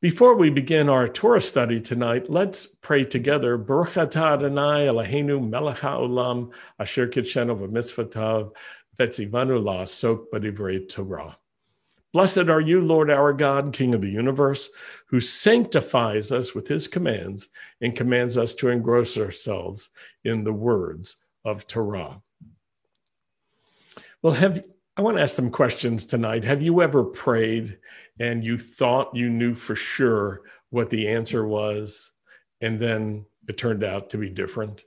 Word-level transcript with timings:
Before 0.00 0.34
we 0.34 0.48
begin 0.48 0.88
our 0.88 1.10
Torah 1.10 1.42
study 1.42 1.78
tonight, 1.78 2.30
let's 2.30 2.64
pray 2.64 3.04
together. 3.04 3.58
Baruch 3.58 3.96
atah 3.96 4.32
Adonai 4.32 4.86
Eloheinu 4.86 5.46
melech 5.46 5.80
haolam 5.80 6.52
asher 6.78 7.06
kitshenu 7.06 7.54
v'mitzvotav 7.54 8.50
vetzivanu 8.98 9.62
la'asok 9.62 10.30
b'divrei 10.32 10.88
Torah. 10.88 11.36
Blessed 12.14 12.48
are 12.48 12.62
you, 12.62 12.80
Lord 12.80 13.10
our 13.10 13.34
God, 13.34 13.74
King 13.74 13.94
of 13.94 14.00
the 14.00 14.08
universe, 14.08 14.70
who 15.08 15.20
sanctifies 15.20 16.32
us 16.32 16.54
with 16.54 16.66
his 16.66 16.88
commands 16.88 17.50
and 17.82 17.94
commands 17.94 18.38
us 18.38 18.54
to 18.54 18.70
engross 18.70 19.18
ourselves 19.18 19.90
in 20.24 20.44
the 20.44 20.52
words 20.54 21.18
of 21.44 21.66
Torah. 21.66 22.22
Well, 24.22 24.32
have 24.32 24.64
I 25.00 25.02
want 25.02 25.16
to 25.16 25.22
ask 25.22 25.34
some 25.34 25.50
questions 25.50 26.04
tonight. 26.04 26.44
Have 26.44 26.62
you 26.62 26.82
ever 26.82 27.02
prayed 27.02 27.78
and 28.18 28.44
you 28.44 28.58
thought 28.58 29.16
you 29.16 29.30
knew 29.30 29.54
for 29.54 29.74
sure 29.74 30.42
what 30.68 30.90
the 30.90 31.08
answer 31.08 31.46
was, 31.46 32.12
and 32.60 32.78
then 32.78 33.24
it 33.48 33.56
turned 33.56 33.82
out 33.82 34.10
to 34.10 34.18
be 34.18 34.28
different? 34.28 34.84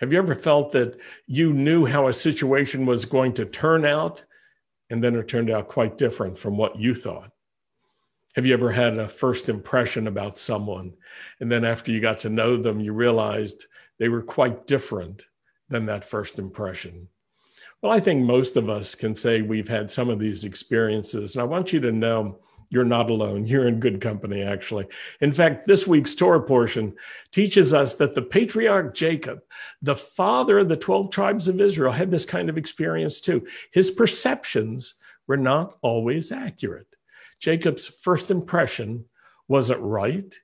Have 0.00 0.12
you 0.12 0.18
ever 0.18 0.34
felt 0.34 0.72
that 0.72 1.00
you 1.26 1.54
knew 1.54 1.86
how 1.86 2.08
a 2.08 2.12
situation 2.12 2.84
was 2.84 3.06
going 3.06 3.32
to 3.32 3.46
turn 3.46 3.86
out, 3.86 4.22
and 4.90 5.02
then 5.02 5.14
it 5.14 5.26
turned 5.26 5.48
out 5.48 5.68
quite 5.68 5.96
different 5.96 6.36
from 6.36 6.58
what 6.58 6.78
you 6.78 6.94
thought? 6.94 7.32
Have 8.34 8.44
you 8.44 8.52
ever 8.52 8.70
had 8.70 8.98
a 8.98 9.08
first 9.08 9.48
impression 9.48 10.06
about 10.06 10.36
someone, 10.36 10.92
and 11.40 11.50
then 11.50 11.64
after 11.64 11.92
you 11.92 12.02
got 12.02 12.18
to 12.18 12.28
know 12.28 12.58
them, 12.58 12.78
you 12.78 12.92
realized 12.92 13.68
they 13.96 14.10
were 14.10 14.22
quite 14.22 14.66
different 14.66 15.24
than 15.70 15.86
that 15.86 16.04
first 16.04 16.38
impression? 16.38 17.08
Well, 17.82 17.92
I 17.92 18.00
think 18.00 18.24
most 18.24 18.56
of 18.56 18.68
us 18.68 18.94
can 18.94 19.14
say 19.14 19.40
we've 19.40 19.68
had 19.68 19.90
some 19.90 20.10
of 20.10 20.18
these 20.18 20.44
experiences. 20.44 21.34
And 21.34 21.40
I 21.40 21.44
want 21.44 21.72
you 21.72 21.80
to 21.80 21.92
know 21.92 22.38
you're 22.68 22.84
not 22.84 23.08
alone. 23.10 23.46
You're 23.46 23.68
in 23.68 23.80
good 23.80 24.00
company, 24.00 24.42
actually. 24.42 24.86
In 25.20 25.32
fact, 25.32 25.66
this 25.66 25.86
week's 25.86 26.14
Torah 26.14 26.42
portion 26.42 26.94
teaches 27.32 27.72
us 27.72 27.94
that 27.96 28.14
the 28.14 28.22
patriarch 28.22 28.94
Jacob, 28.94 29.40
the 29.80 29.96
father 29.96 30.58
of 30.58 30.68
the 30.68 30.76
12 30.76 31.10
tribes 31.10 31.48
of 31.48 31.60
Israel, 31.60 31.92
had 31.92 32.10
this 32.10 32.26
kind 32.26 32.48
of 32.50 32.58
experience 32.58 33.20
too. 33.20 33.46
His 33.72 33.90
perceptions 33.90 34.94
were 35.26 35.38
not 35.38 35.76
always 35.80 36.30
accurate. 36.30 36.86
Jacob's 37.40 37.88
first 37.88 38.30
impression 38.30 39.06
wasn't 39.48 39.80
right 39.80 40.38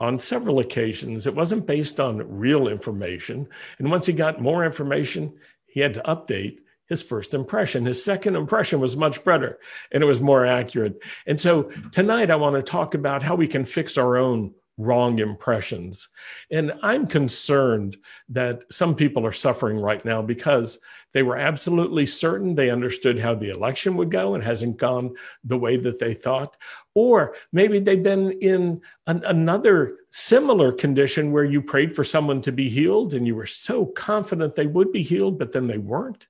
on 0.00 0.18
several 0.18 0.60
occasions. 0.60 1.26
It 1.26 1.34
wasn't 1.34 1.66
based 1.66 1.98
on 1.98 2.38
real 2.38 2.68
information. 2.68 3.48
And 3.78 3.90
once 3.90 4.06
he 4.06 4.12
got 4.12 4.40
more 4.40 4.64
information, 4.64 5.32
he 5.68 5.80
had 5.80 5.94
to 5.94 6.02
update 6.02 6.58
his 6.86 7.02
first 7.02 7.34
impression. 7.34 7.84
His 7.84 8.02
second 8.02 8.34
impression 8.34 8.80
was 8.80 8.96
much 8.96 9.22
better 9.24 9.58
and 9.92 10.02
it 10.02 10.06
was 10.06 10.20
more 10.20 10.46
accurate. 10.46 11.02
And 11.26 11.38
so 11.38 11.64
tonight 11.92 12.30
I 12.30 12.36
want 12.36 12.56
to 12.56 12.62
talk 12.62 12.94
about 12.94 13.22
how 13.22 13.34
we 13.34 13.46
can 13.46 13.64
fix 13.64 13.98
our 13.98 14.16
own 14.16 14.54
wrong 14.78 15.18
impressions. 15.18 16.08
And 16.50 16.72
I'm 16.82 17.06
concerned 17.06 17.98
that 18.30 18.64
some 18.72 18.94
people 18.94 19.26
are 19.26 19.32
suffering 19.32 19.78
right 19.78 20.02
now 20.04 20.22
because 20.22 20.78
they 21.12 21.22
were 21.22 21.36
absolutely 21.36 22.06
certain 22.06 22.54
they 22.54 22.70
understood 22.70 23.18
how 23.18 23.34
the 23.34 23.50
election 23.50 23.96
would 23.96 24.10
go 24.10 24.34
and 24.34 24.42
hasn't 24.42 24.76
gone 24.76 25.14
the 25.44 25.58
way 25.58 25.76
that 25.76 25.98
they 25.98 26.14
thought. 26.14 26.56
Or 26.94 27.34
maybe 27.52 27.80
they've 27.80 28.02
been 28.02 28.32
in 28.40 28.80
an, 29.06 29.24
another 29.24 29.96
similar 30.10 30.72
condition 30.72 31.32
where 31.32 31.44
you 31.44 31.60
prayed 31.60 31.94
for 31.94 32.04
someone 32.04 32.40
to 32.42 32.52
be 32.52 32.68
healed 32.68 33.14
and 33.14 33.26
you 33.26 33.34
were 33.34 33.46
so 33.46 33.84
confident 33.84 34.54
they 34.54 34.66
would 34.66 34.92
be 34.92 35.02
healed, 35.02 35.38
but 35.38 35.52
then 35.52 35.66
they 35.66 35.78
weren't. 35.78 36.28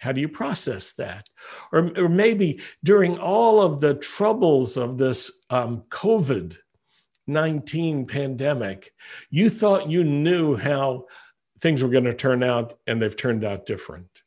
How 0.00 0.12
do 0.12 0.20
you 0.20 0.28
process 0.28 0.92
that? 0.94 1.28
Or, 1.72 1.90
or 1.96 2.08
maybe 2.08 2.60
during 2.82 3.18
all 3.18 3.62
of 3.62 3.80
the 3.80 3.94
troubles 3.94 4.76
of 4.76 4.98
this 4.98 5.44
um, 5.50 5.82
COVID 5.88 6.56
19 7.26 8.06
pandemic, 8.06 8.92
you 9.30 9.50
thought 9.50 9.90
you 9.90 10.04
knew 10.04 10.56
how 10.56 11.06
things 11.60 11.82
were 11.82 11.88
going 11.88 12.04
to 12.04 12.14
turn 12.14 12.42
out, 12.42 12.74
and 12.86 13.00
they've 13.00 13.16
turned 13.16 13.44
out 13.44 13.66
different. 13.66 14.22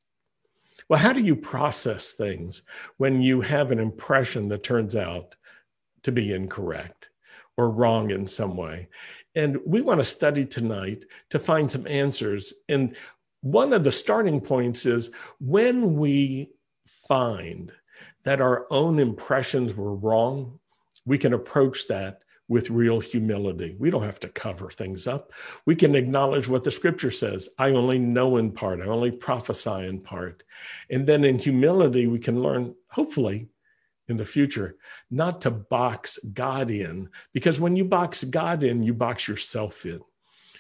Well, 0.90 1.00
how 1.00 1.14
do 1.14 1.22
you 1.22 1.36
process 1.36 2.14
things 2.14 2.64
when 2.98 3.22
you 3.22 3.42
have 3.42 3.72
an 3.72 3.80
impression 3.80 4.48
that 4.48 4.64
turns 4.64 4.96
out 4.96 5.36
to 6.04 6.12
be 6.12 6.34
incorrect 6.34 7.10
or 7.58 7.70
wrong 7.70 8.12
in 8.12 8.26
some 8.26 8.56
way? 8.56 8.88
And 9.36 9.60
we 9.66 9.82
want 9.82 10.00
to 10.00 10.06
study 10.06 10.46
tonight 10.46 11.06
to 11.30 11.40
find 11.40 11.70
some 11.70 11.86
answers. 11.88 12.54
And 12.70 12.96
one 13.42 13.74
of 13.74 13.84
the 13.84 13.92
starting 13.92 14.40
points 14.40 14.86
is 14.86 15.12
when 15.40 15.98
we 15.98 16.52
find 17.08 17.72
that 18.24 18.42
our 18.42 18.66
own 18.72 18.98
impressions 19.00 19.74
were 19.74 19.96
wrong, 19.96 20.60
we 21.06 21.18
can 21.18 21.34
approach 21.34 21.88
that 21.88 22.24
with 22.50 22.70
real 22.70 23.00
humility. 23.00 23.76
We 23.78 23.90
don't 23.90 24.04
have 24.04 24.20
to 24.22 24.30
cover 24.30 24.70
things 24.70 25.06
up. 25.06 25.34
We 25.66 25.76
can 25.76 25.96
acknowledge 25.96 26.48
what 26.48 26.64
the 26.64 26.72
scripture 26.72 27.12
says. 27.12 27.50
I 27.60 27.72
only 27.72 28.00
know 28.00 28.38
in 28.38 28.52
part, 28.52 28.82
I 28.82 28.86
only 28.86 29.12
prophesy 29.12 29.86
in 29.86 30.00
part. 30.00 30.44
And 30.90 31.06
then 31.06 31.26
in 31.26 31.40
humility, 31.40 32.08
we 32.08 32.20
can 32.20 32.42
learn, 32.42 32.74
hopefully, 32.90 33.50
in 34.08 34.16
the 34.16 34.26
future, 34.26 34.78
not 35.12 35.42
to 35.42 35.52
box 35.52 36.18
God 36.34 36.72
in, 36.72 37.10
because 37.34 37.60
when 37.60 37.76
you 37.76 37.84
box 37.84 38.24
God 38.24 38.64
in, 38.64 38.82
you 38.82 38.94
box 38.94 39.28
yourself 39.28 39.86
in. 39.86 40.00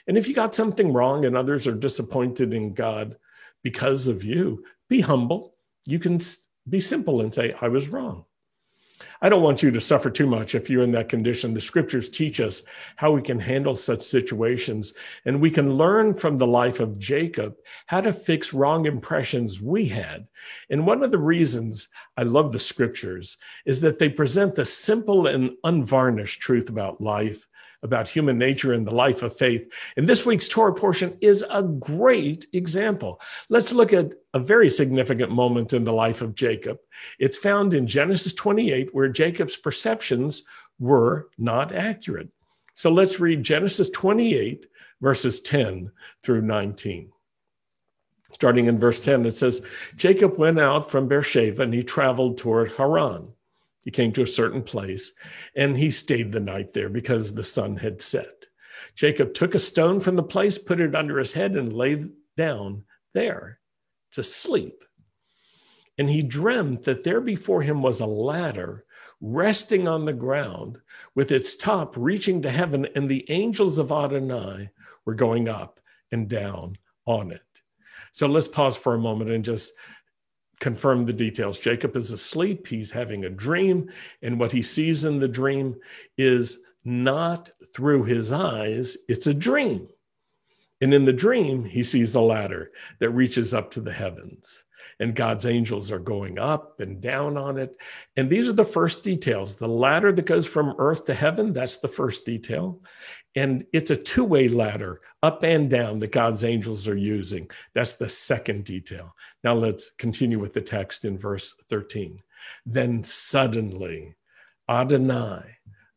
And 0.07 0.17
if 0.17 0.27
you 0.27 0.35
got 0.35 0.55
something 0.55 0.91
wrong 0.91 1.23
and 1.25 1.37
others 1.37 1.67
are 1.67 1.73
disappointed 1.73 2.53
in 2.53 2.73
God 2.73 3.17
because 3.63 4.07
of 4.07 4.23
you, 4.23 4.65
be 4.89 5.01
humble. 5.01 5.55
You 5.85 5.99
can 5.99 6.19
be 6.67 6.79
simple 6.81 7.21
and 7.21 7.33
say, 7.33 7.53
I 7.61 7.69
was 7.69 7.87
wrong. 7.87 8.25
I 9.21 9.29
don't 9.29 9.43
want 9.43 9.63
you 9.63 9.71
to 9.71 9.81
suffer 9.81 10.09
too 10.09 10.27
much 10.27 10.55
if 10.55 10.69
you're 10.69 10.83
in 10.83 10.91
that 10.91 11.09
condition. 11.09 11.53
The 11.53 11.61
scriptures 11.61 12.09
teach 12.09 12.39
us 12.39 12.63
how 12.95 13.11
we 13.11 13.21
can 13.21 13.39
handle 13.39 13.75
such 13.75 14.03
situations, 14.03 14.93
and 15.25 15.41
we 15.41 15.49
can 15.49 15.73
learn 15.73 16.13
from 16.13 16.37
the 16.37 16.47
life 16.47 16.79
of 16.79 16.99
Jacob 16.99 17.55
how 17.87 18.01
to 18.01 18.13
fix 18.13 18.53
wrong 18.53 18.85
impressions 18.85 19.61
we 19.61 19.85
had. 19.85 20.27
And 20.69 20.85
one 20.85 21.03
of 21.03 21.11
the 21.11 21.17
reasons 21.17 21.87
I 22.15 22.23
love 22.23 22.51
the 22.51 22.59
scriptures 22.59 23.37
is 23.65 23.81
that 23.81 23.99
they 23.99 24.09
present 24.09 24.55
the 24.55 24.65
simple 24.65 25.27
and 25.27 25.51
unvarnished 25.63 26.41
truth 26.41 26.69
about 26.69 27.01
life 27.01 27.47
about 27.83 28.07
human 28.07 28.37
nature 28.37 28.73
and 28.73 28.85
the 28.85 28.95
life 28.95 29.23
of 29.23 29.37
faith. 29.37 29.71
And 29.95 30.07
this 30.07 30.25
week's 30.25 30.47
Torah 30.47 30.73
portion 30.73 31.17
is 31.21 31.45
a 31.49 31.63
great 31.63 32.47
example. 32.53 33.21
Let's 33.49 33.71
look 33.71 33.93
at 33.93 34.13
a 34.33 34.39
very 34.39 34.69
significant 34.69 35.31
moment 35.31 35.73
in 35.73 35.83
the 35.83 35.93
life 35.93 36.21
of 36.21 36.35
Jacob. 36.35 36.77
It's 37.19 37.37
found 37.37 37.73
in 37.73 37.87
Genesis 37.87 38.33
28, 38.33 38.93
where 38.93 39.09
Jacob's 39.09 39.55
perceptions 39.55 40.43
were 40.79 41.29
not 41.37 41.71
accurate. 41.71 42.29
So 42.73 42.91
let's 42.91 43.19
read 43.19 43.43
Genesis 43.43 43.89
28, 43.89 44.67
verses 45.01 45.39
10 45.39 45.91
through 46.23 46.41
19. 46.41 47.11
Starting 48.33 48.65
in 48.65 48.77
verse 48.77 48.99
10, 48.99 49.25
it 49.25 49.35
says, 49.35 49.65
Jacob 49.95 50.37
went 50.37 50.59
out 50.59 50.91
from 50.91 51.07
Beersheba 51.07 51.63
and 51.63 51.73
he 51.73 51.81
traveled 51.81 52.37
toward 52.37 52.71
Haran. 52.73 53.29
He 53.87 53.91
came 53.91 54.11
to 54.11 54.23
a 54.23 54.27
certain 54.27 54.63
place 54.63 55.13
and 55.55 55.77
he 55.77 55.91
stayed 55.91 56.33
the 56.33 56.41
night 56.41 56.73
there 56.73 56.89
because 56.89 57.33
the 57.33 57.41
sun 57.41 57.77
had 57.77 58.01
set. 58.01 58.47
Jacob 58.95 59.33
took 59.33 59.55
a 59.55 59.59
stone 59.59 60.01
from 60.01 60.17
the 60.17 60.23
place, 60.23 60.57
put 60.57 60.81
it 60.81 60.93
under 60.93 61.17
his 61.17 61.31
head, 61.31 61.53
and 61.55 61.71
lay 61.71 62.03
down 62.35 62.83
there 63.13 63.61
to 64.11 64.25
sleep. 64.25 64.83
And 65.97 66.09
he 66.09 66.21
dreamt 66.21 66.83
that 66.83 67.05
there 67.05 67.21
before 67.21 67.61
him 67.61 67.81
was 67.81 68.01
a 68.01 68.05
ladder 68.05 68.83
resting 69.21 69.87
on 69.87 70.03
the 70.03 70.11
ground 70.11 70.81
with 71.15 71.31
its 71.31 71.55
top 71.55 71.95
reaching 71.95 72.41
to 72.41 72.49
heaven, 72.49 72.89
and 72.93 73.07
the 73.07 73.23
angels 73.31 73.77
of 73.77 73.93
Adonai 73.93 74.69
were 75.05 75.15
going 75.15 75.47
up 75.47 75.79
and 76.11 76.27
down 76.27 76.77
on 77.05 77.31
it. 77.31 77.41
So 78.11 78.27
let's 78.27 78.49
pause 78.49 78.75
for 78.75 78.95
a 78.95 78.99
moment 78.99 79.31
and 79.31 79.45
just 79.45 79.71
confirm 80.59 81.05
the 81.05 81.13
details. 81.13 81.59
Jacob 81.59 81.95
is 81.95 82.11
asleep, 82.11 82.67
he's 82.67 82.91
having 82.91 83.25
a 83.25 83.29
dream, 83.29 83.89
and 84.21 84.39
what 84.39 84.51
he 84.51 84.61
sees 84.61 85.05
in 85.05 85.19
the 85.19 85.27
dream 85.27 85.75
is 86.17 86.59
not 86.83 87.49
through 87.75 88.03
his 88.03 88.31
eyes, 88.31 88.97
it's 89.07 89.27
a 89.27 89.33
dream. 89.33 89.87
And 90.79 90.93
in 90.93 91.05
the 91.05 91.13
dream, 91.13 91.65
he 91.65 91.83
sees 91.83 92.13
a 92.13 92.21
ladder 92.21 92.71
that 92.99 93.09
reaches 93.09 93.53
up 93.53 93.71
to 93.71 93.81
the 93.81 93.91
heavens, 93.91 94.63
and 94.99 95.15
God's 95.15 95.47
angels 95.47 95.91
are 95.91 95.99
going 95.99 96.37
up 96.37 96.79
and 96.79 97.01
down 97.01 97.35
on 97.35 97.57
it. 97.57 97.75
And 98.15 98.29
these 98.29 98.47
are 98.47 98.53
the 98.53 98.63
first 98.63 99.03
details. 99.03 99.55
The 99.55 99.67
ladder 99.67 100.11
that 100.11 100.27
goes 100.27 100.45
from 100.45 100.75
earth 100.77 101.05
to 101.05 101.15
heaven, 101.15 101.51
that's 101.51 101.77
the 101.77 101.87
first 101.87 102.25
detail. 102.25 102.79
And 103.37 103.67
it's 103.71 103.91
a 103.91 103.95
two 103.95 104.23
way 104.23 104.47
ladder, 104.47 104.99
up 105.21 105.43
and 105.43 105.69
down, 105.69 105.99
that 105.99 106.11
God's 106.11 106.43
angels 106.43 106.87
are 106.87 106.97
using. 106.97 107.47
That's 107.73 107.93
the 107.93 108.09
second 108.09 108.65
detail. 108.65 109.13
Now 109.43 109.53
let's 109.53 109.91
continue 109.91 110.39
with 110.39 110.53
the 110.53 110.61
text 110.61 111.05
in 111.05 111.19
verse 111.19 111.53
13. 111.69 112.19
Then 112.65 113.03
suddenly, 113.03 114.15
Adonai, 114.67 115.43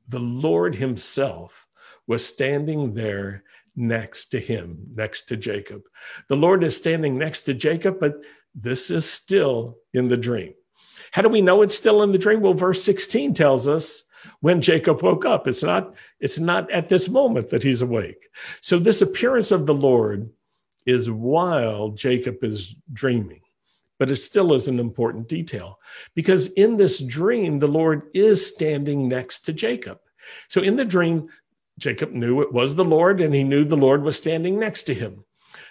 the 0.06 0.20
Lord 0.20 0.74
Himself, 0.74 1.66
was 2.06 2.26
standing 2.26 2.92
there 2.92 3.44
next 3.74 4.26
to 4.26 4.38
him, 4.38 4.78
next 4.94 5.22
to 5.28 5.36
Jacob. 5.38 5.82
The 6.28 6.36
Lord 6.36 6.62
is 6.62 6.76
standing 6.76 7.16
next 7.16 7.42
to 7.42 7.54
Jacob, 7.54 8.00
but 8.00 8.22
this 8.54 8.90
is 8.90 9.08
still 9.08 9.78
in 9.94 10.08
the 10.08 10.16
dream. 10.18 10.52
How 11.12 11.22
do 11.22 11.28
we 11.30 11.40
know 11.40 11.62
it's 11.62 11.76
still 11.76 12.02
in 12.02 12.12
the 12.12 12.18
dream? 12.18 12.42
Well, 12.42 12.52
verse 12.52 12.82
16 12.82 13.32
tells 13.32 13.66
us 13.66 14.04
when 14.40 14.60
Jacob 14.60 15.02
woke 15.02 15.24
up. 15.24 15.46
It's 15.46 15.62
not, 15.62 15.94
it's 16.20 16.38
not 16.38 16.70
at 16.70 16.88
this 16.88 17.08
moment 17.08 17.50
that 17.50 17.62
he's 17.62 17.82
awake. 17.82 18.28
So 18.60 18.78
this 18.78 19.02
appearance 19.02 19.50
of 19.52 19.66
the 19.66 19.74
Lord 19.74 20.30
is 20.86 21.10
while 21.10 21.90
Jacob 21.90 22.42
is 22.42 22.74
dreaming. 22.92 23.40
But 23.98 24.10
it 24.10 24.16
still 24.16 24.54
is 24.54 24.66
an 24.66 24.80
important 24.80 25.28
detail 25.28 25.78
because 26.14 26.52
in 26.52 26.78
this 26.78 27.00
dream, 27.00 27.58
the 27.58 27.68
Lord 27.68 28.08
is 28.14 28.46
standing 28.46 29.08
next 29.08 29.40
to 29.40 29.52
Jacob. 29.52 29.98
So 30.48 30.62
in 30.62 30.76
the 30.76 30.86
dream, 30.86 31.28
Jacob 31.78 32.12
knew 32.12 32.40
it 32.40 32.52
was 32.52 32.74
the 32.74 32.84
Lord 32.84 33.20
and 33.20 33.34
he 33.34 33.44
knew 33.44 33.64
the 33.64 33.76
Lord 33.76 34.02
was 34.02 34.16
standing 34.16 34.58
next 34.58 34.84
to 34.84 34.94
him. 34.94 35.24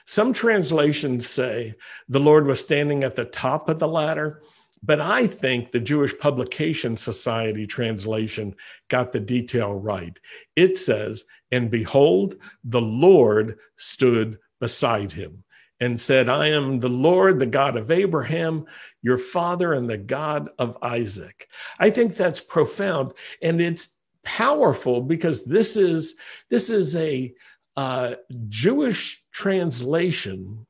Some 0.06 0.34
translations 0.34 1.28
say 1.28 1.76
the 2.08 2.20
Lord 2.20 2.46
was 2.46 2.60
standing 2.60 3.04
at 3.04 3.16
the 3.16 3.26
top 3.26 3.70
of 3.70 3.80
the 3.80 3.88
ladder, 3.88 4.42
but 4.84 5.00
I 5.02 5.28
think 5.28 5.72
the 5.72 5.80
Jewish 5.80 6.18
Publication 6.18 6.96
Society 6.98 7.68
translation 7.68 8.56
got 8.88 9.12
the 9.12 9.20
detail 9.20 9.74
right. 9.74 10.18
It 10.56 10.78
says, 10.78 11.26
And 11.52 11.70
behold, 11.70 12.36
the 12.64 12.82
Lord 12.82 13.60
stood 13.76 14.38
beside 14.60 15.12
him 15.12 15.44
and 15.80 16.00
said, 16.00 16.30
I 16.30 16.48
am 16.48 16.80
the 16.80 16.90
Lord, 16.90 17.40
the 17.40 17.46
God 17.46 17.78
of 17.78 17.92
Abraham, 17.92 18.66
your 19.02 19.18
father, 19.18 19.74
and 19.74 19.90
the 19.90 19.98
God 19.98 20.50
of 20.60 20.78
Isaac. 20.82 21.50
I 21.80 21.90
think 21.90 22.16
that's 22.16 22.42
profound. 22.42 23.14
And 23.42 23.62
it's 23.62 23.98
powerful 24.24 25.02
because 25.02 25.46
this 25.46 25.78
is 25.78 26.16
this 26.50 26.70
is 26.70 26.96
a 26.96 27.34
uh, 27.78 28.16
Jewish 28.50 29.24
translation 29.32 30.66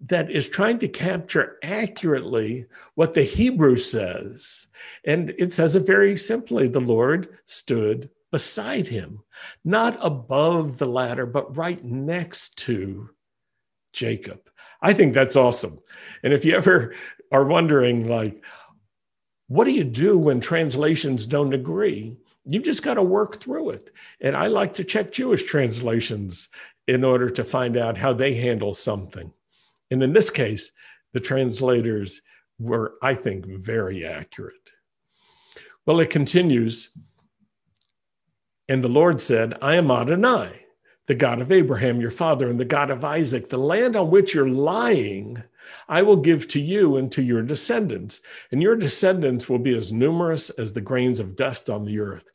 that 0.00 0.30
is 0.30 0.48
trying 0.48 0.78
to 0.80 0.88
capture 0.88 1.56
accurately 1.62 2.66
what 2.94 3.14
the 3.14 3.22
Hebrew 3.22 3.76
says. 3.76 4.68
And 5.04 5.30
it 5.38 5.52
says 5.52 5.76
it 5.76 5.86
very 5.86 6.16
simply 6.16 6.68
the 6.68 6.80
Lord 6.80 7.38
stood 7.44 8.10
beside 8.30 8.86
him, 8.86 9.20
not 9.64 9.98
above 10.02 10.78
the 10.78 10.86
ladder, 10.86 11.24
but 11.24 11.56
right 11.56 11.82
next 11.82 12.58
to 12.58 13.10
Jacob. 13.92 14.50
I 14.82 14.92
think 14.92 15.14
that's 15.14 15.36
awesome. 15.36 15.78
And 16.22 16.34
if 16.34 16.44
you 16.44 16.54
ever 16.54 16.94
are 17.32 17.44
wondering, 17.44 18.06
like, 18.06 18.44
what 19.48 19.64
do 19.64 19.70
you 19.70 19.84
do 19.84 20.18
when 20.18 20.40
translations 20.40 21.24
don't 21.24 21.54
agree? 21.54 22.16
You 22.44 22.60
just 22.60 22.82
got 22.82 22.94
to 22.94 23.02
work 23.02 23.40
through 23.40 23.70
it. 23.70 23.90
And 24.20 24.36
I 24.36 24.48
like 24.48 24.74
to 24.74 24.84
check 24.84 25.12
Jewish 25.12 25.44
translations 25.44 26.48
in 26.86 27.04
order 27.04 27.30
to 27.30 27.44
find 27.44 27.76
out 27.76 27.96
how 27.96 28.12
they 28.12 28.34
handle 28.34 28.74
something. 28.74 29.32
And 29.90 30.02
in 30.02 30.12
this 30.12 30.30
case, 30.30 30.72
the 31.12 31.20
translators 31.20 32.22
were, 32.58 32.94
I 33.02 33.14
think, 33.14 33.46
very 33.46 34.06
accurate. 34.06 34.70
Well, 35.84 36.00
it 36.00 36.10
continues. 36.10 36.90
And 38.68 38.82
the 38.82 38.88
Lord 38.88 39.20
said, 39.20 39.54
I 39.62 39.76
am 39.76 39.90
Adonai 39.90 40.66
the 41.06 41.14
God 41.14 41.40
of 41.40 41.52
Abraham, 41.52 42.00
your 42.00 42.10
father, 42.10 42.50
and 42.50 42.58
the 42.58 42.64
God 42.64 42.90
of 42.90 43.04
Isaac, 43.04 43.48
the 43.48 43.58
land 43.58 43.94
on 43.94 44.10
which 44.10 44.34
you're 44.34 44.48
lying, 44.48 45.42
I 45.88 46.02
will 46.02 46.16
give 46.16 46.48
to 46.48 46.60
you 46.60 46.96
and 46.96 47.10
to 47.12 47.22
your 47.22 47.42
descendants, 47.42 48.20
and 48.50 48.60
your 48.60 48.76
descendants 48.76 49.48
will 49.48 49.58
be 49.58 49.76
as 49.76 49.92
numerous 49.92 50.50
as 50.50 50.72
the 50.72 50.80
grains 50.80 51.20
of 51.20 51.36
dust 51.36 51.70
on 51.70 51.84
the 51.84 52.00
earth. 52.00 52.30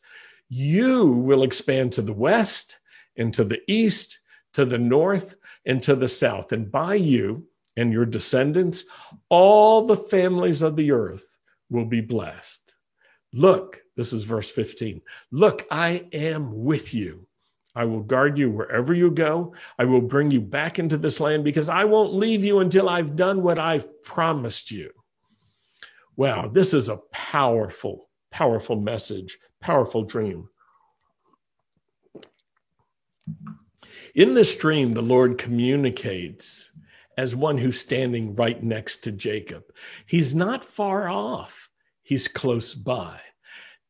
You 0.47 1.07
will 1.07 1.43
expand 1.43 1.91
to 1.93 2.01
the 2.01 2.13
west 2.13 2.79
and 3.17 3.33
to 3.33 3.43
the 3.43 3.61
east, 3.67 4.19
to 4.53 4.65
the 4.65 4.79
north 4.79 5.35
and 5.65 5.81
to 5.83 5.95
the 5.95 6.09
south, 6.09 6.51
and 6.51 6.71
by 6.71 6.95
you 6.95 7.47
and 7.77 7.93
your 7.93 8.05
descendants, 8.05 8.85
all 9.29 9.85
the 9.85 9.97
families 9.97 10.61
of 10.61 10.75
the 10.75 10.91
earth 10.91 11.37
will 11.69 11.85
be 11.85 12.01
blessed. 12.01 12.75
Look, 13.33 13.81
this 13.95 14.11
is 14.11 14.23
verse 14.23 14.49
15. 14.49 15.01
Look, 15.31 15.65
I 15.71 16.07
am 16.11 16.63
with 16.63 16.93
you 16.93 17.27
I 17.75 17.85
will 17.85 18.01
guard 18.01 18.37
you 18.37 18.49
wherever 18.49 18.93
you 18.93 19.11
go. 19.11 19.53
I 19.79 19.85
will 19.85 20.01
bring 20.01 20.29
you 20.31 20.41
back 20.41 20.79
into 20.79 20.97
this 20.97 21.19
land 21.19 21.43
because 21.43 21.69
I 21.69 21.85
won't 21.85 22.13
leave 22.13 22.43
you 22.43 22.59
until 22.59 22.89
I've 22.89 23.15
done 23.15 23.43
what 23.43 23.59
I've 23.59 24.03
promised 24.03 24.71
you. 24.71 24.91
Wow, 26.17 26.47
this 26.47 26.73
is 26.73 26.89
a 26.89 26.99
powerful, 27.11 28.09
powerful 28.29 28.75
message, 28.75 29.37
powerful 29.61 30.03
dream. 30.03 30.49
In 34.15 34.33
this 34.33 34.55
dream, 34.55 34.93
the 34.93 35.01
Lord 35.01 35.37
communicates 35.37 36.71
as 37.17 37.35
one 37.35 37.57
who's 37.57 37.79
standing 37.79 38.35
right 38.35 38.61
next 38.61 39.03
to 39.03 39.11
Jacob. 39.11 39.63
He's 40.05 40.33
not 40.33 40.65
far 40.65 41.09
off, 41.09 41.69
he's 42.01 42.27
close 42.27 42.73
by 42.73 43.19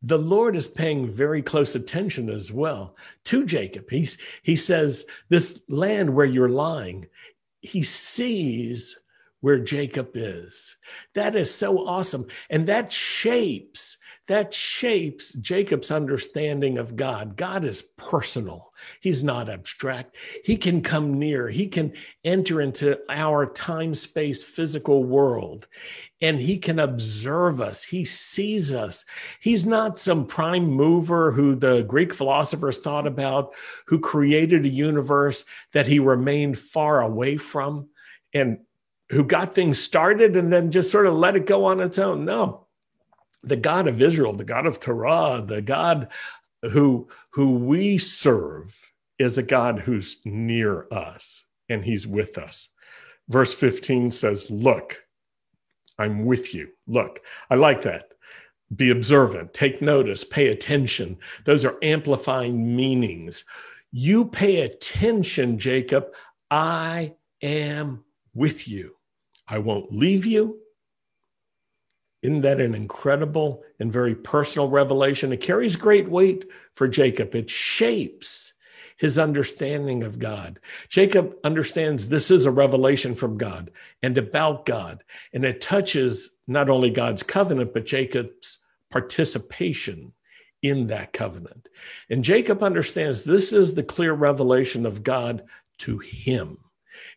the 0.02 0.18
Lord 0.18 0.56
is 0.56 0.68
paying 0.68 1.12
very 1.12 1.42
close 1.42 1.76
attention 1.76 2.30
as 2.30 2.52
well 2.52 2.96
to 3.26 3.46
Jacob. 3.46 3.90
He's, 3.90 4.18
he 4.42 4.56
says, 4.56 5.06
This 5.30 5.64
land 5.70 6.14
where 6.14 6.26
you're 6.26 6.50
lying, 6.50 7.08
he 7.62 7.84
sees 7.84 8.98
where 9.42 9.60
Jacob 9.60 10.12
is. 10.14 10.78
That 11.14 11.36
is 11.36 11.54
so 11.54 11.86
awesome. 11.86 12.28
And 12.50 12.68
that 12.68 12.92
shapes, 12.92 13.98
that 14.28 14.54
shapes 14.54 15.34
Jacob's 15.34 15.92
understanding 15.92 16.78
of 16.78 16.96
God. 16.96 17.36
God 17.36 17.66
is 17.66 17.82
personal. 17.82 18.72
He's 19.02 19.24
not 19.24 19.50
abstract. 19.50 20.16
He 20.44 20.58
can 20.58 20.82
come 20.82 21.20
near. 21.20 21.50
He 21.50 21.68
can 21.68 21.94
enter 22.24 22.62
into 22.62 23.00
our 23.10 23.48
time 23.48 23.94
space 23.94 24.44
physical 24.44 25.04
world 25.04 25.68
and 26.22 26.40
he 26.40 26.58
can 26.58 26.80
observe 26.80 27.62
us. 27.62 27.84
He 27.84 28.06
sees 28.06 28.74
us. 28.74 29.06
He's 29.40 29.66
not 29.66 29.98
some 29.98 30.26
prime 30.26 30.68
mover 30.68 31.32
who 31.32 31.56
the 31.56 31.84
Greek 31.84 32.14
philosophers 32.14 32.78
thought 32.78 33.08
about, 33.08 33.54
who 33.88 34.00
created 34.00 34.66
a 34.66 34.70
universe 34.70 35.46
that 35.74 35.88
he 35.88 36.00
remained 36.00 36.60
far 36.60 37.02
away 37.02 37.38
from. 37.38 37.90
And 38.34 38.60
who 39.12 39.24
got 39.24 39.54
things 39.54 39.80
started 39.80 40.36
and 40.36 40.52
then 40.52 40.72
just 40.72 40.92
sort 40.92 41.06
of 41.06 41.14
let 41.14 41.36
it 41.36 41.46
go 41.46 41.66
on 41.66 41.80
its 41.82 42.00
own. 42.00 42.26
No, 42.26 42.66
the 43.44 43.58
God 43.58 43.88
of 43.88 44.02
Israel, 44.02 44.34
the 44.34 44.44
God 44.44 44.66
of 44.66 44.80
Torah, 44.80 45.44
the 45.46 45.62
God 45.62 46.10
who 46.72 47.08
who 47.34 47.56
we 47.56 47.98
serve 47.98 48.76
is 49.20 49.38
a 49.38 49.44
God 49.44 49.80
who's 49.80 50.22
near 50.26 50.88
us 50.92 51.46
and 51.70 51.84
he's 51.84 52.08
with 52.08 52.38
us. 52.38 52.70
Verse 53.28 53.54
15 53.54 54.12
says, 54.12 54.50
"Look, 54.50 55.06
I'm 55.98 56.26
with 56.26 56.54
you." 56.54 56.70
Look, 56.88 57.22
I 57.50 57.56
like 57.56 57.82
that. 57.84 58.14
Be 58.74 58.90
observant, 58.90 59.54
take 59.54 59.82
notice, 59.82 60.24
pay 60.24 60.48
attention. 60.48 61.18
Those 61.44 61.66
are 61.66 61.78
amplifying 61.82 62.76
meanings. 62.76 63.44
You 63.92 64.26
pay 64.26 64.62
attention, 64.62 65.60
Jacob. 65.60 66.14
I 66.50 67.16
am 67.42 68.06
with 68.34 68.68
you. 68.70 68.96
I 69.48 69.58
won't 69.58 69.92
leave 69.92 70.26
you. 70.26 70.60
Isn't 72.22 72.42
that 72.42 72.62
an 72.62 72.76
incredible 72.76 73.64
and 73.80 73.92
very 73.92 74.16
personal 74.16 74.70
revelation? 74.70 75.34
It 75.34 75.42
carries 75.42 75.76
great 75.76 76.08
weight 76.08 76.46
for 76.76 76.88
Jacob. 76.88 77.34
It 77.34 77.50
shapes 77.50 78.54
his 78.98 79.18
understanding 79.18 80.04
of 80.04 80.20
God. 80.20 80.60
Jacob 80.88 81.36
understands 81.44 82.08
this 82.08 82.30
is 82.30 82.46
a 82.46 82.52
revelation 82.52 83.16
from 83.16 83.38
God 83.38 83.72
and 84.04 84.16
about 84.16 84.68
God, 84.68 85.04
and 85.34 85.44
it 85.44 85.60
touches 85.60 86.38
not 86.48 86.70
only 86.70 86.92
God's 86.92 87.24
covenant, 87.24 87.74
but 87.74 87.88
Jacob's 87.88 88.60
participation 88.92 90.14
in 90.62 90.86
that 90.88 91.14
covenant. 91.14 91.68
And 92.12 92.24
Jacob 92.24 92.62
understands 92.62 93.24
this 93.24 93.52
is 93.52 93.74
the 93.74 93.82
clear 93.82 94.14
revelation 94.14 94.86
of 94.86 95.02
God 95.02 95.44
to 95.80 95.98
him. 95.98 96.60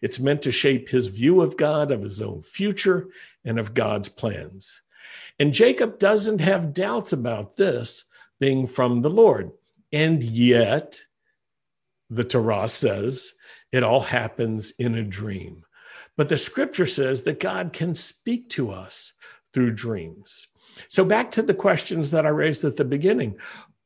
It's 0.02 0.20
meant 0.20 0.42
to 0.42 0.52
shape 0.52 0.88
his 0.88 1.08
view 1.08 1.40
of 1.40 1.56
God, 1.56 1.90
of 1.90 2.02
his 2.02 2.20
own 2.20 2.42
future, 2.42 3.08
and 3.44 3.58
of 3.58 3.74
God's 3.74 4.08
plans. 4.08 4.82
And 5.38 5.52
Jacob 5.52 5.98
doesn't 5.98 6.40
have 6.40 6.74
doubts 6.74 7.12
about 7.12 7.56
this 7.56 8.04
being 8.40 8.66
from 8.66 9.02
the 9.02 9.10
Lord. 9.10 9.50
And 9.92 10.22
yet, 10.22 10.98
the 12.10 12.24
Torah 12.24 12.68
says 12.68 13.32
it 13.72 13.82
all 13.82 14.00
happens 14.00 14.72
in 14.78 14.94
a 14.94 15.02
dream. 15.02 15.64
But 16.16 16.28
the 16.28 16.38
scripture 16.38 16.86
says 16.86 17.22
that 17.22 17.40
God 17.40 17.72
can 17.72 17.94
speak 17.94 18.48
to 18.50 18.70
us 18.70 19.12
through 19.52 19.72
dreams. 19.72 20.46
So, 20.88 21.04
back 21.04 21.30
to 21.32 21.42
the 21.42 21.54
questions 21.54 22.10
that 22.10 22.26
I 22.26 22.30
raised 22.30 22.64
at 22.64 22.76
the 22.76 22.84
beginning. 22.84 23.38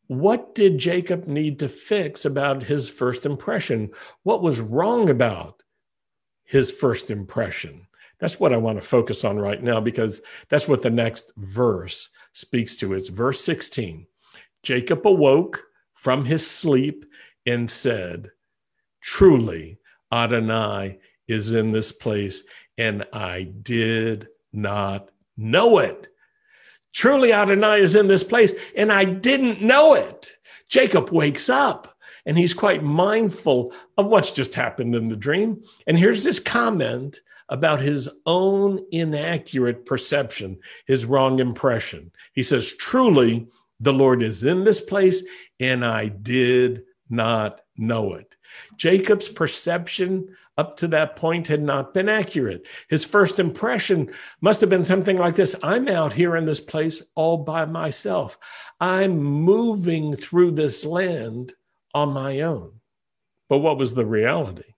What 0.06 0.54
did 0.54 0.78
Jacob 0.78 1.26
need 1.26 1.58
to 1.58 1.68
fix 1.68 2.24
about 2.24 2.62
his 2.62 2.88
first 2.88 3.26
impression? 3.26 3.90
What 4.22 4.42
was 4.42 4.60
wrong 4.60 5.10
about 5.10 5.62
his 6.48 6.70
first 6.70 7.10
impression. 7.10 7.86
That's 8.18 8.40
what 8.40 8.52
I 8.52 8.56
want 8.56 8.80
to 8.80 8.88
focus 8.88 9.22
on 9.22 9.38
right 9.38 9.62
now 9.62 9.80
because 9.80 10.22
that's 10.48 10.66
what 10.66 10.82
the 10.82 10.90
next 10.90 11.32
verse 11.36 12.08
speaks 12.32 12.74
to. 12.76 12.94
It's 12.94 13.10
verse 13.10 13.40
16. 13.44 14.06
Jacob 14.62 15.06
awoke 15.06 15.62
from 15.94 16.24
his 16.24 16.48
sleep 16.48 17.04
and 17.46 17.70
said, 17.70 18.30
Truly, 19.00 19.78
Adonai 20.10 20.98
is 21.28 21.52
in 21.52 21.70
this 21.70 21.92
place, 21.92 22.42
and 22.78 23.04
I 23.12 23.42
did 23.42 24.28
not 24.52 25.10
know 25.36 25.78
it. 25.78 26.08
Truly, 26.94 27.32
Adonai 27.32 27.80
is 27.80 27.94
in 27.94 28.08
this 28.08 28.24
place, 28.24 28.52
and 28.74 28.90
I 28.90 29.04
didn't 29.04 29.62
know 29.62 29.94
it. 29.94 30.32
Jacob 30.68 31.10
wakes 31.10 31.48
up 31.48 31.97
and 32.26 32.38
he's 32.38 32.54
quite 32.54 32.82
mindful 32.82 33.72
of 33.96 34.06
what's 34.06 34.32
just 34.32 34.54
happened 34.54 34.94
in 34.94 35.08
the 35.08 35.16
dream. 35.16 35.62
And 35.86 35.98
here's 35.98 36.24
this 36.24 36.40
comment 36.40 37.20
about 37.48 37.80
his 37.80 38.08
own 38.26 38.84
inaccurate 38.90 39.86
perception, 39.86 40.58
his 40.86 41.06
wrong 41.06 41.38
impression. 41.38 42.10
He 42.32 42.42
says, 42.42 42.72
Truly, 42.74 43.48
the 43.80 43.92
Lord 43.92 44.22
is 44.22 44.42
in 44.42 44.64
this 44.64 44.80
place, 44.80 45.22
and 45.60 45.84
I 45.84 46.08
did 46.08 46.82
not 47.08 47.60
know 47.76 48.14
it. 48.14 48.36
Jacob's 48.76 49.28
perception 49.28 50.36
up 50.56 50.76
to 50.76 50.88
that 50.88 51.16
point 51.16 51.46
had 51.46 51.62
not 51.62 51.94
been 51.94 52.08
accurate. 52.08 52.66
His 52.88 53.04
first 53.04 53.38
impression 53.38 54.10
must 54.40 54.60
have 54.60 54.70
been 54.70 54.84
something 54.84 55.16
like 55.16 55.36
this 55.36 55.54
I'm 55.62 55.88
out 55.88 56.12
here 56.12 56.36
in 56.36 56.44
this 56.44 56.60
place 56.60 57.06
all 57.14 57.38
by 57.38 57.64
myself. 57.64 58.38
I'm 58.80 59.18
moving 59.18 60.16
through 60.16 60.52
this 60.52 60.84
land 60.84 61.54
on 61.98 62.12
my 62.12 62.40
own. 62.40 62.72
But 63.48 63.58
what 63.58 63.78
was 63.78 63.94
the 63.94 64.06
reality? 64.06 64.74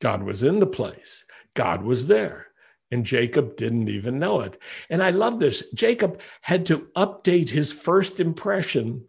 God 0.00 0.22
was 0.22 0.42
in 0.42 0.58
the 0.58 0.66
place, 0.66 1.24
God 1.54 1.82
was 1.82 2.06
there. 2.06 2.48
And 2.90 3.04
Jacob 3.04 3.56
didn't 3.56 3.88
even 3.88 4.20
know 4.20 4.42
it. 4.42 4.60
And 4.88 5.02
I 5.02 5.10
love 5.10 5.40
this. 5.40 5.68
Jacob 5.72 6.20
had 6.42 6.66
to 6.66 6.86
update 6.96 7.48
his 7.48 7.72
first 7.72 8.20
impression 8.20 9.04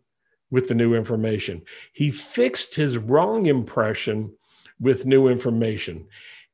with 0.49 0.67
the 0.69 0.73
new 0.73 0.95
information. 0.95 1.61
He 1.91 2.09
fixed 2.09 2.73
his 2.73 2.97
wrong 2.97 3.45
impression 3.45 4.33
with 4.79 5.05
new 5.05 5.27
information. 5.27 6.07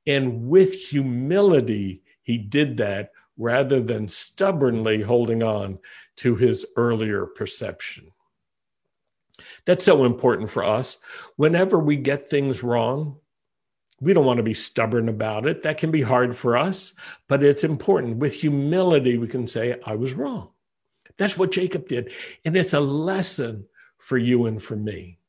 And 0.06 0.50
with 0.50 0.74
humility, 0.74 2.04
he 2.24 2.38
did 2.38 2.75
that 2.78 3.12
rather 3.38 3.82
than 3.82 4.08
stubbornly 4.08 5.01
holding 5.01 5.42
on 5.42 5.80
to 6.18 6.36
his 6.36 6.66
earlier 6.75 7.28
perception. 7.28 8.12
That's 9.66 9.86
so 9.86 10.06
important 10.06 10.50
for 10.50 10.64
us. 10.64 10.98
Whenever 11.36 11.80
we 11.80 11.96
get 11.96 12.30
things 12.30 12.64
wrong, 12.64 13.18
we 14.00 14.14
don't 14.14 14.26
want 14.26 14.38
to 14.38 14.44
be 14.44 14.54
stubborn 14.54 15.10
about 15.10 15.46
it. 15.46 15.62
That 15.62 15.78
can 15.78 15.92
be 15.92 16.02
hard 16.02 16.36
for 16.36 16.58
us, 16.58 16.94
but 17.28 17.44
it's 17.44 17.64
important. 17.64 18.18
With 18.18 18.34
humility, 18.34 19.18
we 19.18 19.28
can 19.28 19.46
say, 19.48 19.80
I 19.86 19.96
was 19.96 20.14
wrong. 20.14 20.50
That's 21.18 21.38
what 21.38 21.52
Jacob 21.52 21.88
did. 21.88 22.12
And 22.44 22.58
it's 22.58 22.74
a 22.74 22.80
lesson 22.80 23.68
for 24.00 24.18
you 24.18 24.48
and 24.48 24.62
for 24.62 24.76
me. 24.76 25.20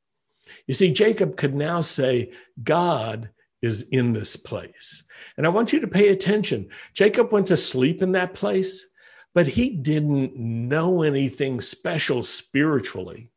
You 0.66 0.74
see, 0.74 0.92
Jacob 0.92 1.36
could 1.36 1.54
now 1.54 1.82
say, 1.82 2.32
God 2.62 3.30
is 3.60 3.82
in 3.90 4.12
this 4.12 4.36
place. 4.36 5.02
And 5.36 5.46
I 5.46 5.50
want 5.50 5.72
you 5.72 5.80
to 5.80 5.86
pay 5.86 6.08
attention. 6.08 6.68
Jacob 6.94 7.32
went 7.32 7.48
to 7.48 7.56
sleep 7.56 8.02
in 8.02 8.12
that 8.12 8.34
place, 8.34 8.88
but 9.34 9.46
he 9.46 9.70
didn't 9.70 10.36
know 10.36 11.02
anything 11.02 11.60
special 11.60 12.22
spiritually. 12.22 13.31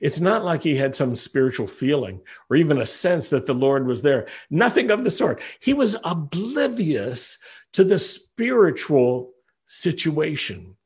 It's 0.00 0.20
not 0.20 0.44
like 0.44 0.62
he 0.62 0.76
had 0.76 0.94
some 0.94 1.14
spiritual 1.14 1.66
feeling 1.66 2.20
or 2.50 2.56
even 2.56 2.78
a 2.78 2.86
sense 2.86 3.30
that 3.30 3.46
the 3.46 3.54
Lord 3.54 3.86
was 3.86 4.02
there. 4.02 4.26
Nothing 4.50 4.90
of 4.90 5.04
the 5.04 5.10
sort. 5.10 5.42
He 5.60 5.74
was 5.74 5.96
oblivious 6.04 7.38
to 7.72 7.84
the 7.84 7.98
spiritual 7.98 9.32
situation. 9.66 10.76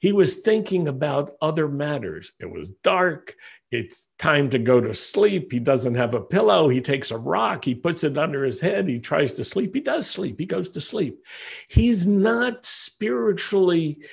He 0.00 0.12
was 0.12 0.40
thinking 0.40 0.88
about 0.88 1.36
other 1.40 1.68
matters. 1.68 2.32
It 2.38 2.50
was 2.50 2.70
dark. 2.82 3.34
It's 3.70 4.08
time 4.18 4.50
to 4.50 4.58
go 4.58 4.80
to 4.80 4.94
sleep. 4.94 5.50
He 5.50 5.58
doesn't 5.58 5.94
have 5.94 6.14
a 6.14 6.20
pillow. 6.20 6.68
He 6.68 6.80
takes 6.80 7.10
a 7.10 7.16
rock, 7.16 7.64
he 7.64 7.74
puts 7.74 8.04
it 8.04 8.18
under 8.18 8.44
his 8.44 8.60
head. 8.60 8.88
He 8.88 8.98
tries 8.98 9.32
to 9.34 9.44
sleep. 9.44 9.74
He 9.74 9.80
does 9.80 10.08
sleep. 10.08 10.38
He 10.38 10.46
goes 10.46 10.68
to 10.70 10.80
sleep. 10.80 11.24
He's 11.68 12.06
not 12.06 12.64
spiritually 12.66 14.04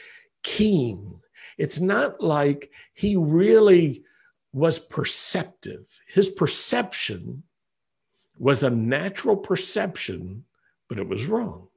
keen. 0.44 1.20
It's 1.58 1.80
not 1.80 2.22
like 2.22 2.72
he 2.94 3.16
really 3.16 4.04
was 4.54 4.80
perceptive. 4.80 6.02
His 6.08 6.30
perception 6.30 7.44
was 8.38 8.64
a 8.64 8.70
natural 8.70 9.38
perception, 9.38 10.46
but 10.90 11.00
it 11.00 11.08
was 11.08 11.26
wrong. 11.26 11.68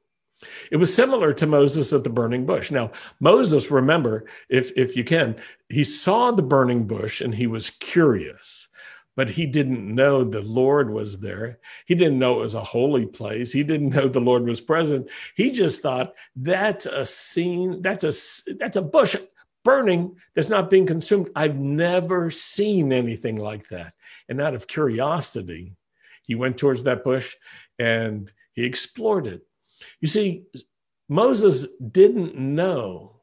It 0.71 0.77
was 0.77 0.93
similar 0.93 1.33
to 1.35 1.47
Moses 1.47 1.93
at 1.93 2.05
the 2.05 2.11
burning 2.11 2.47
bush. 2.47 2.71
Now, 2.71 2.91
Moses, 3.21 3.71
remember, 3.71 4.27
if, 4.49 4.73
if 4.77 4.97
you 4.97 5.05
can, 5.05 5.37
he 5.69 5.85
saw 5.85 6.31
the 6.31 6.43
burning 6.43 6.87
bush 6.87 7.21
and 7.21 7.35
he 7.35 7.47
was 7.47 7.71
curious, 7.71 8.69
but 9.17 9.31
he 9.31 9.47
didn't 9.47 9.95
know 9.95 10.25
the 10.25 10.43
Lord 10.43 10.91
was 10.91 11.21
there. 11.21 11.61
He 11.87 11.95
didn't 11.95 12.19
know 12.19 12.41
it 12.41 12.43
was 12.43 12.55
a 12.55 12.61
holy 12.61 13.07
place. 13.07 13.53
He 13.53 13.63
didn't 13.63 13.91
know 13.91 14.09
the 14.09 14.21
Lord 14.21 14.45
was 14.45 14.61
present. 14.61 15.09
He 15.37 15.53
just 15.53 15.83
thought 15.83 16.15
that's 16.37 16.87
a 16.87 17.07
scene, 17.07 17.81
that's 17.81 18.05
a 18.05 18.55
that's 18.59 18.77
a 18.77 18.83
bush 18.83 19.17
burning 19.65 20.17
that's 20.35 20.51
not 20.51 20.71
being 20.71 20.87
consumed. 20.87 21.31
I've 21.35 21.57
never 21.57 22.31
seen 22.31 22.93
anything 22.93 23.37
like 23.37 23.69
that. 23.71 23.95
And 24.29 24.41
out 24.41 24.55
of 24.55 24.67
curiosity, 24.67 25.75
he 26.27 26.35
went 26.35 26.59
towards 26.59 26.85
that 26.85 27.05
bush 27.05 27.35
and 27.79 28.33
he 28.53 28.65
explored 28.65 29.27
it 29.27 29.43
you 30.01 30.09
see, 30.09 30.45
Moses 31.09 31.67
didn't 31.91 32.35
know 32.37 33.21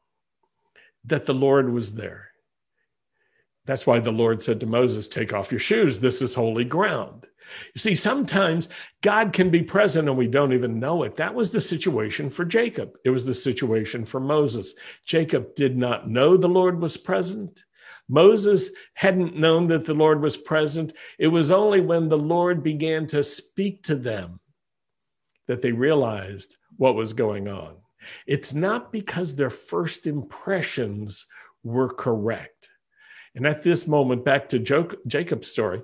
that 1.04 1.26
the 1.26 1.34
Lord 1.34 1.72
was 1.72 1.94
there. 1.94 2.28
That's 3.64 3.86
why 3.86 4.00
the 4.00 4.12
Lord 4.12 4.42
said 4.42 4.60
to 4.60 4.66
Moses, 4.66 5.08
Take 5.08 5.32
off 5.32 5.52
your 5.52 5.60
shoes. 5.60 6.00
This 6.00 6.22
is 6.22 6.34
holy 6.34 6.64
ground. 6.64 7.26
You 7.74 7.78
see, 7.78 7.94
sometimes 7.94 8.68
God 9.00 9.32
can 9.32 9.50
be 9.50 9.62
present 9.62 10.08
and 10.08 10.16
we 10.16 10.26
don't 10.26 10.52
even 10.52 10.80
know 10.80 11.02
it. 11.02 11.16
That 11.16 11.34
was 11.34 11.50
the 11.50 11.60
situation 11.60 12.30
for 12.30 12.44
Jacob. 12.44 12.96
It 13.04 13.10
was 13.10 13.24
the 13.24 13.34
situation 13.34 14.04
for 14.04 14.20
Moses. 14.20 14.74
Jacob 15.06 15.54
did 15.54 15.76
not 15.76 16.08
know 16.08 16.36
the 16.36 16.48
Lord 16.48 16.80
was 16.80 16.96
present. 16.96 17.64
Moses 18.08 18.70
hadn't 18.94 19.36
known 19.36 19.68
that 19.68 19.84
the 19.84 19.94
Lord 19.94 20.20
was 20.20 20.36
present. 20.36 20.92
It 21.18 21.28
was 21.28 21.50
only 21.50 21.80
when 21.80 22.08
the 22.08 22.18
Lord 22.18 22.62
began 22.62 23.06
to 23.08 23.22
speak 23.22 23.82
to 23.84 23.96
them 23.96 24.40
that 25.46 25.62
they 25.62 25.72
realized 25.72 26.56
what 26.76 26.94
was 26.94 27.12
going 27.12 27.48
on. 27.48 27.76
It's 28.26 28.52
not 28.52 28.92
because 28.92 29.34
their 29.34 29.50
first 29.50 30.06
impressions 30.06 31.26
were 31.62 31.88
correct. 31.88 32.70
And 33.34 33.46
at 33.46 33.62
this 33.62 33.86
moment, 33.86 34.24
back 34.24 34.48
to 34.50 34.58
Jacob's 35.06 35.46
story, 35.46 35.82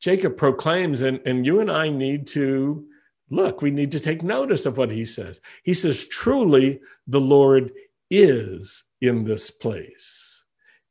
Jacob 0.00 0.36
proclaims, 0.36 1.02
and, 1.02 1.20
and 1.26 1.44
you 1.44 1.60
and 1.60 1.70
I 1.70 1.88
need 1.88 2.26
to 2.28 2.86
look, 3.30 3.62
we 3.62 3.70
need 3.70 3.92
to 3.92 4.00
take 4.00 4.22
notice 4.22 4.66
of 4.66 4.78
what 4.78 4.90
he 4.90 5.04
says. 5.04 5.40
He 5.62 5.74
says, 5.74 6.06
Truly, 6.06 6.80
the 7.06 7.20
Lord 7.20 7.72
is 8.10 8.84
in 9.00 9.24
this 9.24 9.50
place, 9.50 10.44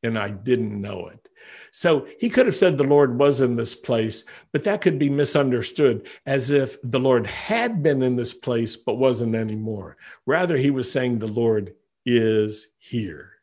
and 0.04 0.18
I 0.18 0.30
didn't 0.30 0.80
know 0.80 1.08
it. 1.08 1.30
So 1.72 2.08
he 2.20 2.30
could 2.30 2.46
have 2.46 2.56
said 2.56 2.78
the 2.78 2.84
Lord 2.84 3.18
was 3.18 3.42
in 3.42 3.56
this 3.56 3.76
place, 3.76 4.24
but 4.52 4.64
that 4.64 4.82
could 4.82 5.00
be 5.00 5.10
misunderstood 5.10 6.08
as 6.26 6.52
if 6.52 6.78
the 6.84 7.00
Lord 7.00 7.28
had 7.28 7.82
been 7.82 8.02
in 8.02 8.16
this 8.16 8.34
place 8.34 8.76
but 8.76 8.96
wasn't 8.96 9.36
anymore. 9.36 9.98
Rather, 10.26 10.58
he 10.58 10.72
was 10.72 10.92
saying 10.92 11.20
the 11.20 11.28
Lord 11.28 11.74
is 12.06 12.68
here, 12.78 13.34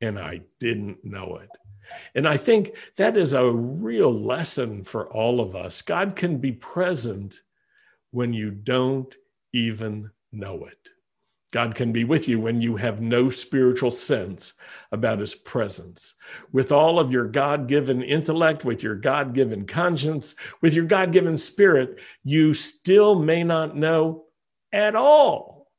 and 0.00 0.18
I 0.18 0.42
didn't 0.60 1.04
know 1.04 1.38
it. 1.42 1.50
And 2.14 2.26
I 2.26 2.36
think 2.36 2.76
that 2.96 3.16
is 3.16 3.32
a 3.32 3.50
real 3.50 4.12
lesson 4.12 4.84
for 4.84 5.08
all 5.12 5.40
of 5.40 5.54
us. 5.54 5.82
God 5.82 6.16
can 6.16 6.38
be 6.38 6.52
present 6.52 7.40
when 8.10 8.32
you 8.32 8.50
don't 8.50 9.14
even 9.52 10.10
know 10.32 10.66
it. 10.66 10.90
God 11.54 11.76
can 11.76 11.92
be 11.92 12.02
with 12.02 12.26
you 12.26 12.40
when 12.40 12.60
you 12.60 12.74
have 12.74 13.00
no 13.00 13.28
spiritual 13.28 13.92
sense 13.92 14.54
about 14.90 15.20
his 15.20 15.36
presence. 15.36 16.16
With 16.50 16.72
all 16.72 16.98
of 16.98 17.12
your 17.12 17.28
God 17.28 17.68
given 17.68 18.02
intellect, 18.02 18.64
with 18.64 18.82
your 18.82 18.96
God 18.96 19.34
given 19.34 19.64
conscience, 19.64 20.34
with 20.60 20.74
your 20.74 20.86
God 20.86 21.12
given 21.12 21.38
spirit, 21.38 22.00
you 22.24 22.54
still 22.54 23.14
may 23.14 23.44
not 23.44 23.76
know 23.76 24.24
at 24.72 24.96
all 24.96 25.70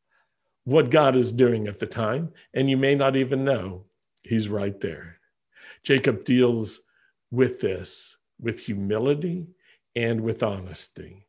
what 0.64 0.92
God 0.92 1.18
is 1.18 1.34
doing 1.34 1.68
at 1.68 1.80
the 1.80 1.86
time, 1.86 2.32
and 2.54 2.70
you 2.70 2.78
may 2.78 2.96
not 2.96 3.18
even 3.18 3.44
know 3.44 3.84
he's 4.24 4.48
right 4.48 4.80
there. 4.80 5.20
Jacob 5.86 6.26
deals 6.26 6.82
with 7.32 7.60
this 7.62 8.18
with 8.42 8.60
humility 8.60 9.48
and 9.96 10.22
with 10.22 10.44
honesty. 10.44 11.26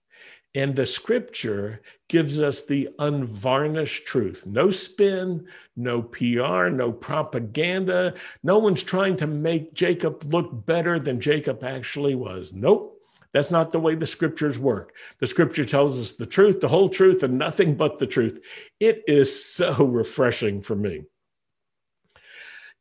And 0.54 0.74
the 0.74 0.86
scripture 0.86 1.82
gives 2.08 2.40
us 2.40 2.62
the 2.62 2.88
unvarnished 2.98 4.06
truth. 4.06 4.46
No 4.46 4.70
spin, 4.70 5.46
no 5.76 6.02
PR, 6.02 6.68
no 6.70 6.90
propaganda. 6.90 8.14
No 8.42 8.58
one's 8.58 8.82
trying 8.82 9.16
to 9.18 9.26
make 9.26 9.74
Jacob 9.74 10.24
look 10.24 10.64
better 10.64 10.98
than 10.98 11.20
Jacob 11.20 11.62
actually 11.62 12.14
was. 12.14 12.54
Nope. 12.54 12.94
That's 13.32 13.50
not 13.50 13.70
the 13.70 13.80
way 13.80 13.94
the 13.94 14.06
scriptures 14.06 14.58
work. 14.58 14.96
The 15.18 15.26
scripture 15.26 15.66
tells 15.66 16.00
us 16.00 16.12
the 16.12 16.24
truth, 16.24 16.60
the 16.60 16.68
whole 16.68 16.88
truth, 16.88 17.22
and 17.22 17.36
nothing 17.36 17.74
but 17.74 17.98
the 17.98 18.06
truth. 18.06 18.40
It 18.80 19.02
is 19.06 19.44
so 19.44 19.84
refreshing 19.84 20.62
for 20.62 20.74
me. 20.74 21.04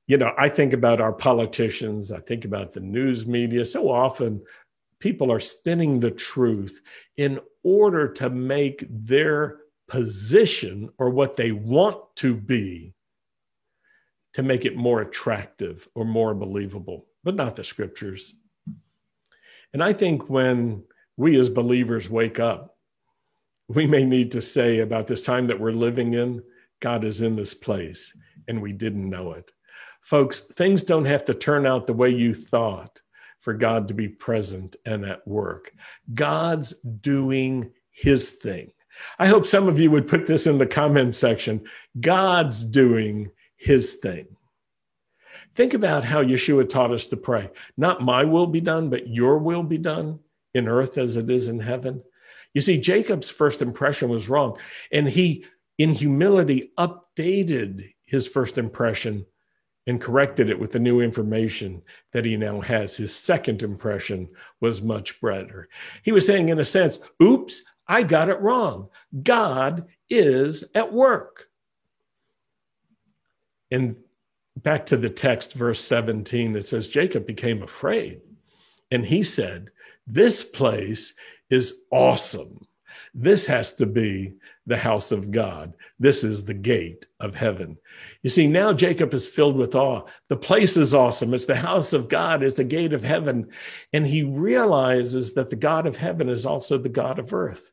You 0.08 0.18
know, 0.18 0.34
I 0.38 0.50
think 0.50 0.74
about 0.74 1.02
our 1.02 1.14
politicians, 1.14 2.12
I 2.12 2.20
think 2.20 2.46
about 2.46 2.74
the 2.74 2.80
news 2.80 3.26
media. 3.26 3.66
So 3.66 3.90
often, 3.90 4.44
people 5.00 5.32
are 5.32 5.40
spinning 5.40 6.00
the 6.00 6.12
truth 6.12 6.82
in 7.18 7.40
order 7.64 8.08
to 8.14 8.30
make 8.30 8.86
their 8.90 9.58
position 9.88 10.90
or 10.98 11.10
what 11.10 11.36
they 11.36 11.52
want 11.52 11.98
to 12.18 12.36
be 12.36 12.94
to 14.34 14.44
make 14.44 14.66
it 14.66 14.76
more 14.76 15.02
attractive 15.02 15.88
or 15.96 16.06
more 16.06 16.36
believable, 16.36 17.08
but 17.24 17.36
not 17.36 17.56
the 17.56 17.64
scriptures. 17.64 18.34
And 19.74 19.84
I 19.84 19.94
think 19.94 20.30
when 20.30 20.84
we 21.18 21.40
as 21.40 21.50
believers 21.50 22.10
wake 22.10 22.40
up, 22.40 22.78
we 23.68 23.88
may 23.88 24.06
need 24.06 24.32
to 24.32 24.42
say 24.42 24.80
about 24.80 25.08
this 25.08 25.26
time 25.26 25.48
that 25.48 25.60
we're 25.60 25.72
living 25.72 26.14
in, 26.14 26.44
God 26.80 27.04
is 27.04 27.22
in 27.22 27.36
this 27.36 27.54
place, 27.54 28.16
and 28.48 28.62
we 28.62 28.74
didn't 28.74 29.10
know 29.10 29.34
it. 29.34 29.52
Folks, 30.06 30.42
things 30.42 30.84
don't 30.84 31.06
have 31.06 31.26
to 31.26 31.34
turn 31.34 31.66
out 31.66 31.88
the 31.88 31.94
way 31.94 32.12
you 32.12 32.32
thought 32.32 33.02
for 33.40 33.56
God 33.56 33.88
to 33.88 33.96
be 33.96 34.08
present 34.08 34.76
and 34.86 35.04
at 35.04 35.28
work. 35.28 35.72
God's 36.14 36.78
doing 36.78 37.72
his 37.90 38.34
thing. 38.34 38.72
I 39.18 39.26
hope 39.26 39.48
some 39.48 39.68
of 39.68 39.80
you 39.80 39.90
would 39.90 40.08
put 40.08 40.28
this 40.28 40.46
in 40.46 40.60
the 40.60 40.68
comment 40.68 41.16
section. 41.16 41.66
God's 42.00 42.64
doing 42.64 43.32
his 43.56 43.96
thing. 43.96 44.28
Think 45.56 45.74
about 45.74 46.06
how 46.06 46.24
Yeshua 46.24 46.70
taught 46.70 46.92
us 46.92 47.08
to 47.08 47.18
pray. 47.18 47.50
Not 47.76 48.04
my 48.04 48.26
will 48.26 48.46
be 48.46 48.62
done, 48.62 48.92
but 48.92 49.08
your 49.08 49.40
will 49.40 49.64
be 49.64 49.80
done 49.80 50.20
in 50.54 50.68
earth 50.68 51.00
as 51.00 51.18
it 51.18 51.32
is 51.32 51.48
in 51.48 51.60
heaven. 51.60 52.04
You 52.54 52.62
see, 52.62 52.80
Jacob's 52.80 53.32
first 53.32 53.60
impression 53.60 54.10
was 54.10 54.30
wrong, 54.30 54.60
and 54.92 55.10
he, 55.10 55.46
in 55.80 55.94
humility, 55.94 56.74
updated 56.78 57.92
his 58.06 58.28
first 58.28 58.60
impression 58.60 59.26
and 59.88 60.02
corrected 60.02 60.50
it 60.50 60.60
with 60.60 60.72
the 60.72 60.80
new 60.80 61.02
information 61.02 61.82
that 62.12 62.26
he 62.26 62.36
now 62.36 62.60
has. 62.62 62.98
His 62.98 63.16
second 63.16 63.62
impression 63.62 64.30
was 64.60 64.82
much 64.82 65.20
better. 65.22 65.70
He 66.04 66.12
was 66.12 66.26
saying, 66.26 66.50
in 66.50 66.60
a 66.60 66.66
sense, 66.66 67.00
oops, 67.22 67.64
I 67.88 68.04
got 68.04 68.30
it 68.30 68.42
wrong. 68.42 68.90
God 69.22 69.86
is 70.10 70.64
at 70.74 70.92
work. 70.92 71.48
And 73.70 73.98
back 74.58 74.88
to 74.88 74.98
the 74.98 75.10
text, 75.10 75.54
verse 75.54 75.80
17, 75.82 76.56
it 76.56 76.68
says, 76.68 76.90
Jacob 76.90 77.28
became 77.28 77.62
afraid. 77.62 78.22
And 78.92 79.06
he 79.06 79.24
said, 79.24 79.70
This 80.08 80.44
place 80.44 81.14
is 81.50 81.82
awesome. 81.92 82.66
This 83.14 83.48
has 83.48 83.74
to 83.76 83.86
be 83.86 84.34
the 84.66 84.78
house 84.78 85.12
of 85.12 85.32
God. 85.32 85.74
This 86.00 86.24
is 86.24 86.44
the 86.44 86.54
gate 86.54 87.08
of 87.20 87.36
heaven. 87.36 87.78
You 88.24 88.30
see, 88.30 88.48
now 88.48 88.74
Jacob 88.74 89.14
is 89.14 89.28
filled 89.28 89.56
with 89.56 89.76
awe. 89.76 90.06
The 90.30 90.38
place 90.38 90.78
is 90.78 90.94
awesome. 90.94 91.34
It's 91.34 91.46
the 91.46 91.56
house 91.56 91.94
of 91.94 92.10
God, 92.10 92.44
it's 92.44 92.58
the 92.58 92.64
gate 92.64 92.94
of 92.94 93.04
heaven. 93.04 93.50
And 93.94 94.06
he 94.06 94.24
realizes 94.24 95.34
that 95.34 95.50
the 95.50 95.56
God 95.56 95.86
of 95.86 95.98
heaven 95.98 96.30
is 96.30 96.46
also 96.46 96.78
the 96.78 96.90
God 96.90 97.20
of 97.20 97.34
earth. 97.34 97.72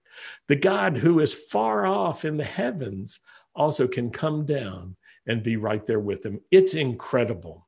The 0.49 0.57
God 0.57 0.97
who 0.97 1.21
is 1.21 1.33
far 1.33 1.87
off 1.87 2.25
in 2.25 2.37
the 2.37 2.45
heavens 2.45 3.21
also 3.55 3.87
can 3.87 4.11
come 4.11 4.45
down 4.45 4.97
and 5.27 5.43
be 5.43 5.57
right 5.57 5.85
there 5.87 6.01
with 6.01 6.25
him. 6.25 6.41
It's 6.51 6.75
incredible. 6.75 7.67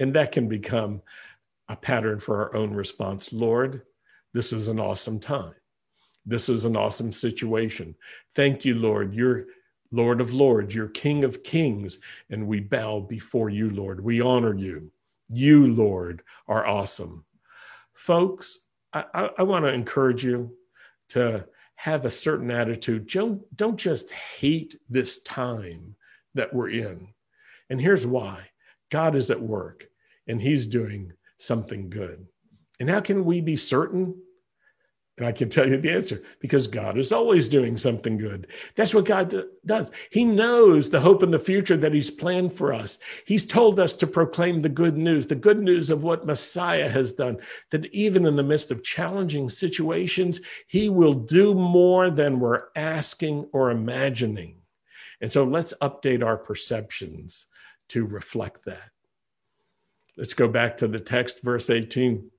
And 0.00 0.14
that 0.14 0.32
can 0.32 0.48
become 0.48 1.02
a 1.68 1.76
pattern 1.76 2.20
for 2.20 2.42
our 2.42 2.56
own 2.56 2.74
response. 2.74 3.32
Lord, 3.32 3.82
this 4.32 4.52
is 4.52 4.68
an 4.68 4.80
awesome 4.80 5.20
time. 5.20 5.54
This 6.26 6.48
is 6.48 6.64
an 6.64 6.76
awesome 6.76 7.12
situation. 7.12 7.94
Thank 8.34 8.64
you, 8.64 8.74
Lord. 8.74 9.14
You're 9.14 9.46
Lord 9.94 10.20
of 10.20 10.32
Lords, 10.32 10.74
you're 10.74 10.88
King 10.88 11.22
of 11.22 11.44
Kings, 11.44 12.00
and 12.28 12.48
we 12.48 12.58
bow 12.58 13.00
before 13.00 13.48
you, 13.48 13.70
Lord. 13.70 14.02
We 14.02 14.20
honor 14.20 14.54
you. 14.54 14.90
You, 15.28 15.68
Lord, 15.68 16.22
are 16.48 16.66
awesome. 16.66 17.24
Folks, 17.92 18.66
I, 18.92 19.04
I, 19.14 19.30
I 19.38 19.42
want 19.44 19.64
to 19.64 19.72
encourage 19.72 20.24
you 20.24 20.52
to 21.10 21.46
have 21.76 22.04
a 22.04 22.10
certain 22.10 22.50
attitude. 22.50 23.06
Don't, 23.06 23.42
don't 23.56 23.76
just 23.76 24.10
hate 24.10 24.76
this 24.88 25.22
time 25.22 25.94
that 26.34 26.52
we're 26.52 26.70
in. 26.70 27.08
And 27.70 27.80
here's 27.80 28.06
why 28.06 28.48
God 28.90 29.14
is 29.14 29.30
at 29.30 29.40
work 29.40 29.86
and 30.26 30.40
he's 30.40 30.66
doing 30.66 31.12
something 31.38 31.88
good. 31.88 32.26
And 32.80 32.90
how 32.90 33.00
can 33.00 33.24
we 33.24 33.40
be 33.40 33.56
certain? 33.56 34.16
And 35.16 35.26
I 35.26 35.30
can 35.30 35.48
tell 35.48 35.68
you 35.68 35.76
the 35.76 35.92
answer 35.92 36.24
because 36.40 36.66
God 36.66 36.98
is 36.98 37.12
always 37.12 37.48
doing 37.48 37.76
something 37.76 38.18
good. 38.18 38.48
That's 38.74 38.92
what 38.92 39.04
God 39.04 39.32
does. 39.64 39.92
He 40.10 40.24
knows 40.24 40.90
the 40.90 40.98
hope 40.98 41.22
and 41.22 41.32
the 41.32 41.38
future 41.38 41.76
that 41.76 41.94
He's 41.94 42.10
planned 42.10 42.52
for 42.52 42.72
us. 42.72 42.98
He's 43.24 43.46
told 43.46 43.78
us 43.78 43.92
to 43.94 44.08
proclaim 44.08 44.58
the 44.58 44.68
good 44.68 44.96
news, 44.96 45.28
the 45.28 45.36
good 45.36 45.60
news 45.60 45.90
of 45.90 46.02
what 46.02 46.26
Messiah 46.26 46.88
has 46.88 47.12
done, 47.12 47.38
that 47.70 47.86
even 47.94 48.26
in 48.26 48.34
the 48.34 48.42
midst 48.42 48.72
of 48.72 48.82
challenging 48.82 49.48
situations, 49.48 50.40
He 50.66 50.88
will 50.88 51.14
do 51.14 51.54
more 51.54 52.10
than 52.10 52.40
we're 52.40 52.64
asking 52.74 53.48
or 53.52 53.70
imagining. 53.70 54.62
And 55.20 55.30
so 55.30 55.44
let's 55.44 55.74
update 55.80 56.24
our 56.24 56.36
perceptions 56.36 57.46
to 57.90 58.04
reflect 58.04 58.64
that. 58.64 58.90
Let's 60.16 60.34
go 60.34 60.48
back 60.48 60.76
to 60.78 60.88
the 60.88 60.98
text, 60.98 61.44
verse 61.44 61.70
18. 61.70 62.30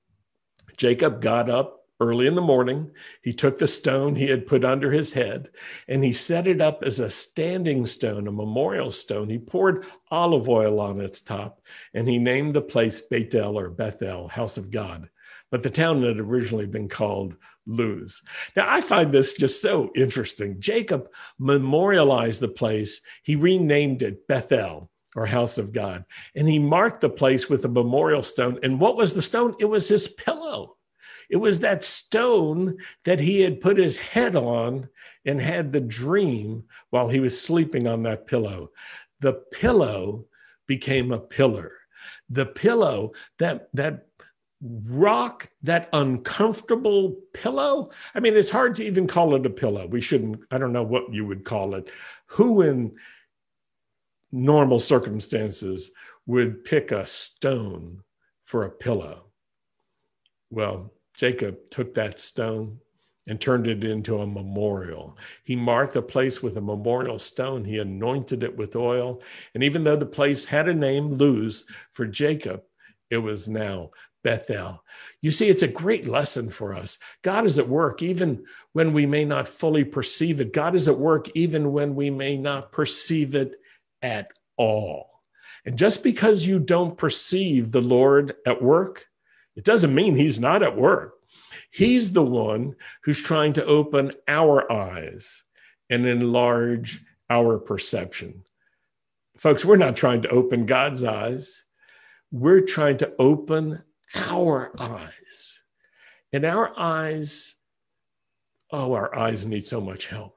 Jacob 0.76 1.22
got 1.22 1.48
up 1.48 1.85
early 2.00 2.26
in 2.26 2.34
the 2.34 2.42
morning. 2.42 2.90
He 3.22 3.32
took 3.32 3.58
the 3.58 3.66
stone 3.66 4.14
he 4.14 4.28
had 4.28 4.46
put 4.46 4.64
under 4.64 4.92
his 4.92 5.12
head 5.12 5.50
and 5.88 6.04
he 6.04 6.12
set 6.12 6.46
it 6.46 6.60
up 6.60 6.82
as 6.82 7.00
a 7.00 7.10
standing 7.10 7.86
stone, 7.86 8.28
a 8.28 8.32
memorial 8.32 8.92
stone. 8.92 9.28
He 9.28 9.38
poured 9.38 9.84
olive 10.10 10.48
oil 10.48 10.80
on 10.80 11.00
its 11.00 11.20
top 11.20 11.62
and 11.94 12.08
he 12.08 12.18
named 12.18 12.54
the 12.54 12.62
place 12.62 13.00
Bethel 13.00 13.58
or 13.58 13.70
Bethel, 13.70 14.28
house 14.28 14.58
of 14.58 14.70
God. 14.70 15.08
But 15.50 15.62
the 15.62 15.70
town 15.70 16.02
had 16.02 16.18
originally 16.18 16.66
been 16.66 16.88
called 16.88 17.36
Luz. 17.66 18.20
Now, 18.56 18.66
I 18.68 18.80
find 18.80 19.12
this 19.12 19.34
just 19.34 19.62
so 19.62 19.90
interesting. 19.94 20.60
Jacob 20.60 21.08
memorialized 21.38 22.40
the 22.40 22.48
place, 22.48 23.00
he 23.22 23.36
renamed 23.36 24.02
it 24.02 24.26
Bethel 24.26 24.90
or 25.14 25.24
house 25.24 25.56
of 25.56 25.72
God. 25.72 26.04
And 26.34 26.48
he 26.48 26.58
marked 26.58 27.00
the 27.00 27.08
place 27.08 27.48
with 27.48 27.64
a 27.64 27.68
memorial 27.68 28.22
stone. 28.22 28.58
And 28.62 28.78
what 28.78 28.96
was 28.96 29.14
the 29.14 29.22
stone? 29.22 29.54
It 29.58 29.64
was 29.64 29.88
his 29.88 30.08
pillow. 30.08 30.75
It 31.30 31.36
was 31.36 31.60
that 31.60 31.84
stone 31.84 32.76
that 33.04 33.20
he 33.20 33.40
had 33.40 33.60
put 33.60 33.78
his 33.78 33.96
head 33.96 34.36
on 34.36 34.88
and 35.24 35.40
had 35.40 35.72
the 35.72 35.80
dream 35.80 36.64
while 36.90 37.08
he 37.08 37.20
was 37.20 37.40
sleeping 37.40 37.86
on 37.86 38.02
that 38.04 38.26
pillow. 38.26 38.70
The 39.20 39.34
pillow 39.52 40.26
became 40.66 41.12
a 41.12 41.20
pillar. 41.20 41.72
The 42.28 42.46
pillow, 42.46 43.12
that, 43.38 43.68
that 43.74 44.06
rock, 44.62 45.48
that 45.62 45.88
uncomfortable 45.92 47.16
pillow. 47.32 47.90
I 48.14 48.20
mean, 48.20 48.36
it's 48.36 48.50
hard 48.50 48.74
to 48.76 48.84
even 48.84 49.06
call 49.06 49.34
it 49.34 49.46
a 49.46 49.50
pillow. 49.50 49.86
We 49.86 50.00
shouldn't, 50.00 50.40
I 50.50 50.58
don't 50.58 50.72
know 50.72 50.82
what 50.82 51.12
you 51.12 51.26
would 51.26 51.44
call 51.44 51.74
it. 51.74 51.90
Who 52.26 52.62
in 52.62 52.96
normal 54.32 54.78
circumstances 54.78 55.90
would 56.26 56.64
pick 56.64 56.90
a 56.90 57.06
stone 57.06 58.02
for 58.44 58.64
a 58.64 58.70
pillow? 58.70 59.26
Well, 60.50 60.92
Jacob 61.16 61.70
took 61.70 61.94
that 61.94 62.18
stone 62.18 62.78
and 63.26 63.40
turned 63.40 63.66
it 63.66 63.82
into 63.82 64.18
a 64.18 64.26
memorial. 64.26 65.18
He 65.42 65.56
marked 65.56 65.94
the 65.94 66.02
place 66.02 66.42
with 66.42 66.56
a 66.56 66.60
memorial 66.60 67.18
stone. 67.18 67.64
He 67.64 67.78
anointed 67.78 68.42
it 68.44 68.56
with 68.56 68.76
oil. 68.76 69.22
And 69.54 69.64
even 69.64 69.82
though 69.82 69.96
the 69.96 70.06
place 70.06 70.44
had 70.44 70.68
a 70.68 70.74
name, 70.74 71.14
Luz, 71.14 71.64
for 71.92 72.06
Jacob, 72.06 72.62
it 73.10 73.18
was 73.18 73.48
now 73.48 73.90
Bethel. 74.22 74.84
You 75.22 75.32
see, 75.32 75.48
it's 75.48 75.62
a 75.62 75.68
great 75.68 76.06
lesson 76.06 76.50
for 76.50 76.74
us. 76.74 76.98
God 77.22 77.44
is 77.44 77.58
at 77.58 77.68
work 77.68 78.02
even 78.02 78.44
when 78.72 78.92
we 78.92 79.06
may 79.06 79.24
not 79.24 79.48
fully 79.48 79.84
perceive 79.84 80.40
it. 80.40 80.52
God 80.52 80.74
is 80.74 80.88
at 80.88 80.98
work 80.98 81.28
even 81.34 81.72
when 81.72 81.94
we 81.94 82.10
may 82.10 82.36
not 82.36 82.72
perceive 82.72 83.34
it 83.34 83.56
at 84.02 84.28
all. 84.56 85.22
And 85.64 85.76
just 85.76 86.02
because 86.02 86.46
you 86.46 86.58
don't 86.58 86.96
perceive 86.96 87.72
the 87.72 87.80
Lord 87.80 88.34
at 88.46 88.62
work, 88.62 89.06
it 89.56 89.64
doesn't 89.64 89.94
mean 89.94 90.14
he's 90.14 90.38
not 90.38 90.62
at 90.62 90.76
work. 90.76 91.14
He's 91.70 92.12
the 92.12 92.24
one 92.24 92.76
who's 93.02 93.22
trying 93.22 93.54
to 93.54 93.64
open 93.64 94.12
our 94.28 94.70
eyes 94.70 95.42
and 95.90 96.06
enlarge 96.06 97.02
our 97.28 97.58
perception. 97.58 98.44
Folks, 99.36 99.64
we're 99.64 99.76
not 99.76 99.96
trying 99.96 100.22
to 100.22 100.28
open 100.28 100.66
God's 100.66 101.04
eyes. 101.04 101.64
We're 102.30 102.62
trying 102.62 102.98
to 102.98 103.12
open 103.18 103.82
our 104.14 104.72
eyes. 104.78 105.62
And 106.32 106.44
our 106.44 106.72
eyes, 106.78 107.54
oh, 108.70 108.92
our 108.92 109.14
eyes 109.16 109.44
need 109.44 109.64
so 109.64 109.80
much 109.80 110.06
help. 110.06 110.36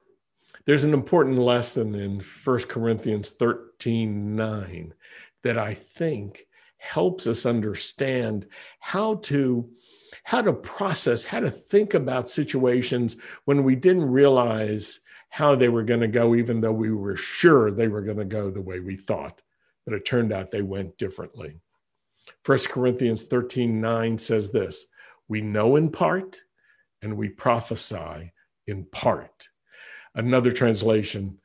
There's 0.66 0.84
an 0.84 0.94
important 0.94 1.38
lesson 1.38 1.94
in 1.94 2.20
1 2.20 2.58
Corinthians 2.68 3.30
13 3.30 4.36
9 4.36 4.94
that 5.42 5.58
I 5.58 5.74
think 5.74 6.46
helps 6.80 7.26
us 7.26 7.46
understand 7.46 8.46
how 8.80 9.14
to 9.16 9.68
how 10.24 10.42
to 10.42 10.52
process 10.52 11.24
how 11.24 11.40
to 11.40 11.50
think 11.50 11.94
about 11.94 12.28
situations 12.28 13.16
when 13.44 13.62
we 13.62 13.76
didn't 13.76 14.10
realize 14.10 15.00
how 15.28 15.54
they 15.54 15.68
were 15.68 15.82
going 15.82 16.00
to 16.00 16.08
go 16.08 16.34
even 16.34 16.60
though 16.60 16.72
we 16.72 16.90
were 16.90 17.16
sure 17.16 17.70
they 17.70 17.86
were 17.86 18.02
going 18.02 18.16
to 18.16 18.24
go 18.24 18.50
the 18.50 18.60
way 18.60 18.80
we 18.80 18.96
thought. 18.96 19.40
But 19.84 19.94
it 19.94 20.04
turned 20.04 20.32
out 20.32 20.50
they 20.50 20.62
went 20.62 20.98
differently. 20.98 21.60
1 22.46 22.58
corinthians 22.68 23.24
13 23.24 23.80
9 23.80 24.18
says 24.18 24.50
this 24.50 24.86
we 25.28 25.40
know 25.42 25.76
in 25.76 25.90
part 25.90 26.40
and 27.02 27.16
we 27.16 27.28
prophesy 27.28 28.32
in 28.66 28.84
part. 28.86 29.48
Another 30.14 30.50
translation 30.50 31.38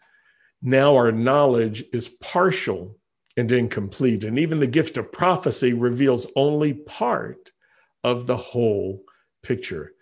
now 0.61 0.95
our 0.95 1.11
knowledge 1.11 1.83
is 1.93 2.07
partial 2.07 2.97
and 3.37 3.51
incomplete. 3.51 4.23
And 4.23 4.39
even 4.39 4.59
the 4.59 4.67
gift 4.67 4.97
of 4.97 5.11
prophecy 5.11 5.73
reveals 5.73 6.27
only 6.35 6.73
part 6.73 7.51
of 8.03 8.27
the 8.27 8.37
whole 8.37 9.03
picture. 9.43 9.93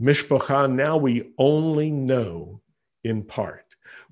Mishpocha, 0.00 0.72
now 0.72 0.96
we 0.96 1.32
only 1.38 1.90
know 1.90 2.62
in 3.04 3.24
part. 3.24 3.64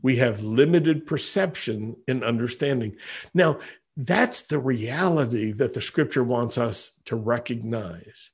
We 0.03 0.17
have 0.17 0.43
limited 0.43 1.07
perception 1.07 1.97
and 2.09 2.25
understanding. 2.25 2.97
Now, 3.35 3.59
that's 3.97 4.43
the 4.43 4.59
reality 4.59 5.53
that 5.53 5.73
the 5.75 5.81
scripture 5.81 6.25
wants 6.25 6.59
us 6.59 7.01
to 7.07 7.17
recognize. 7.17 8.31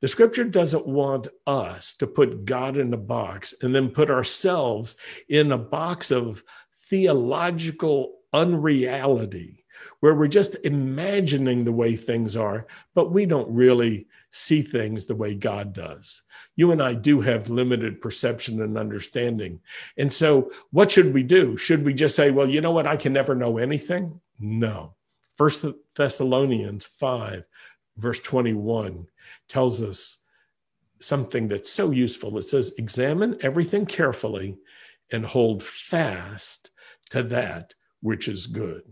The 0.00 0.08
scripture 0.08 0.44
doesn't 0.44 0.86
want 0.86 1.28
us 1.46 1.94
to 1.94 2.06
put 2.06 2.44
God 2.44 2.76
in 2.76 2.92
a 2.92 2.98
box 2.98 3.54
and 3.62 3.74
then 3.74 3.90
put 3.90 4.10
ourselves 4.10 4.96
in 5.28 5.52
a 5.52 5.58
box 5.58 6.10
of 6.10 6.42
theological 6.88 8.18
unreality 8.32 9.61
where 10.02 10.16
we're 10.16 10.26
just 10.26 10.56
imagining 10.64 11.62
the 11.62 11.70
way 11.70 11.94
things 11.94 12.36
are, 12.36 12.66
but 12.92 13.12
we 13.12 13.24
don't 13.24 13.48
really 13.48 14.08
see 14.30 14.60
things 14.60 15.04
the 15.04 15.14
way 15.14 15.32
God 15.32 15.72
does. 15.72 16.22
You 16.56 16.72
and 16.72 16.82
I 16.82 16.94
do 16.94 17.20
have 17.20 17.50
limited 17.50 18.00
perception 18.00 18.60
and 18.62 18.76
understanding. 18.76 19.60
And 19.96 20.12
so, 20.12 20.50
what 20.72 20.90
should 20.90 21.14
we 21.14 21.22
do? 21.22 21.56
Should 21.56 21.84
we 21.84 21.94
just 21.94 22.16
say, 22.16 22.32
well, 22.32 22.48
you 22.48 22.60
know 22.60 22.72
what? 22.72 22.88
I 22.88 22.96
can 22.96 23.12
never 23.12 23.36
know 23.36 23.58
anything? 23.58 24.20
No. 24.40 24.96
First 25.36 25.64
Thessalonians 25.94 26.84
5, 26.84 27.44
verse 27.96 28.18
21 28.18 29.06
tells 29.46 29.84
us 29.84 30.18
something 30.98 31.46
that's 31.46 31.70
so 31.70 31.92
useful. 31.92 32.38
It 32.38 32.42
says, 32.42 32.74
examine 32.76 33.38
everything 33.40 33.86
carefully 33.86 34.56
and 35.12 35.24
hold 35.24 35.62
fast 35.62 36.72
to 37.10 37.22
that 37.22 37.74
which 38.00 38.26
is 38.26 38.48
good. 38.48 38.82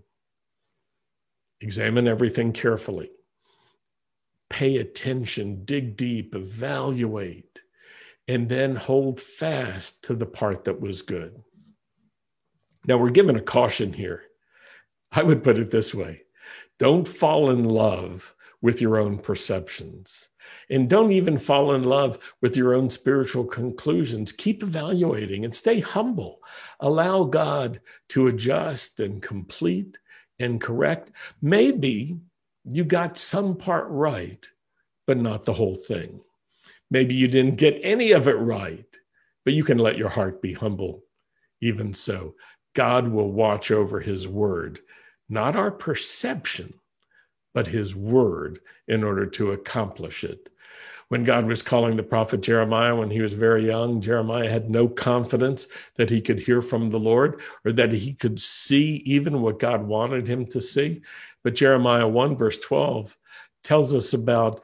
Examine 1.61 2.09
everything 2.09 2.53
carefully. 2.53 3.11
Pay 4.49 4.79
attention, 4.79 5.65
dig 5.65 5.97
deep, 5.97 6.35
evaluate, 6.35 7.61
and 8.27 8.49
then 8.49 8.77
hold 8.77 9.21
fast 9.21 10.05
to 10.05 10.15
the 10.15 10.27
part 10.27 10.65
that 10.65 10.81
was 10.81 11.03
good. 11.03 11.43
Now, 12.87 12.97
we're 12.97 13.11
given 13.11 13.37
a 13.37 13.43
caution 13.43 13.93
here. 13.93 14.23
I 15.13 15.23
would 15.23 15.43
put 15.45 15.59
it 15.59 15.71
this 15.71 15.95
way 15.95 16.23
don't 16.79 17.07
fall 17.07 17.51
in 17.51 17.65
love 17.65 18.35
with 18.63 18.81
your 18.81 18.99
own 18.99 19.19
perceptions. 19.19 20.29
And 20.69 20.89
don't 20.89 21.13
even 21.13 21.39
fall 21.39 21.75
in 21.75 21.85
love 21.85 22.35
with 22.41 22.57
your 22.57 22.75
own 22.75 22.91
spiritual 22.91 23.45
conclusions. 23.45 24.33
Keep 24.33 24.63
evaluating 24.63 25.45
and 25.45 25.55
stay 25.55 25.81
humble. 25.81 26.41
Allow 26.81 27.25
God 27.25 27.81
to 28.09 28.27
adjust 28.27 29.01
and 29.01 29.23
complete 29.23 29.99
and 30.41 30.61
correct. 30.61 31.13
Maybe 31.41 32.19
you 32.65 32.85
got 32.85 33.19
some 33.19 33.57
part 33.57 33.87
right, 33.89 34.45
but 35.07 35.19
not 35.19 35.45
the 35.45 35.53
whole 35.53 35.77
thing. 35.77 36.21
Maybe 36.91 37.15
you 37.15 37.29
didn't 37.29 37.57
get 37.57 37.79
any 37.83 38.13
of 38.13 38.27
it 38.27 38.39
right, 38.39 38.85
but 39.45 39.55
you 39.55 39.63
can 39.63 39.79
let 39.79 39.97
your 39.97 40.09
heart 40.09 40.43
be 40.43 40.55
humble. 40.55 41.05
Even 41.61 41.95
so, 41.95 42.35
God 42.75 43.09
will 43.09 43.31
watch 43.31 43.71
over 43.71 44.01
his 44.01 44.27
word, 44.27 44.81
not 45.29 45.55
our 45.55 45.71
perception 45.71 46.75
but 47.55 47.67
his 47.67 47.95
word 47.95 48.61
in 48.89 49.03
order 49.05 49.27
to 49.27 49.53
accomplish 49.53 50.25
it. 50.25 50.51
When 51.11 51.25
God 51.25 51.47
was 51.47 51.61
calling 51.61 51.97
the 51.97 52.05
prophet 52.05 52.41
Jeremiah 52.41 52.95
when 52.95 53.11
he 53.11 53.21
was 53.21 53.35
very 53.35 53.67
young, 53.67 54.01
Jeremiah 54.01 54.49
had 54.49 54.71
no 54.71 54.87
confidence 54.87 55.67
that 55.97 56.09
he 56.09 56.21
could 56.21 56.39
hear 56.39 56.63
from 56.63 56.91
the 56.91 57.01
Lord 57.01 57.41
or 57.65 57.73
that 57.73 57.91
he 57.91 58.15
could 58.15 58.39
see 58.39 59.03
even 59.05 59.43
what 59.43 59.59
God 59.59 59.83
wanted 59.83 60.29
him 60.29 60.47
to 60.47 60.61
see. 60.61 61.03
But 61.43 61.57
Jeremiah 61.57 62.07
1, 62.07 62.37
verse 62.37 62.61
12, 62.61 63.19
tells 63.65 63.93
us 63.93 64.13
about 64.13 64.61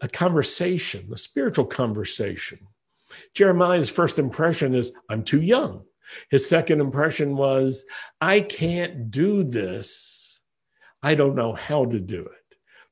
a 0.00 0.08
conversation, 0.08 1.08
a 1.12 1.16
spiritual 1.16 1.66
conversation. 1.66 2.66
Jeremiah's 3.32 3.88
first 3.88 4.18
impression 4.18 4.74
is, 4.74 4.90
I'm 5.08 5.22
too 5.22 5.42
young. 5.42 5.84
His 6.28 6.48
second 6.48 6.80
impression 6.80 7.36
was, 7.36 7.86
I 8.20 8.40
can't 8.40 9.12
do 9.12 9.44
this 9.44 10.24
I 11.04 11.14
don't 11.14 11.34
know 11.34 11.52
how 11.52 11.84
to 11.84 12.00
do 12.00 12.20
it. 12.22 12.43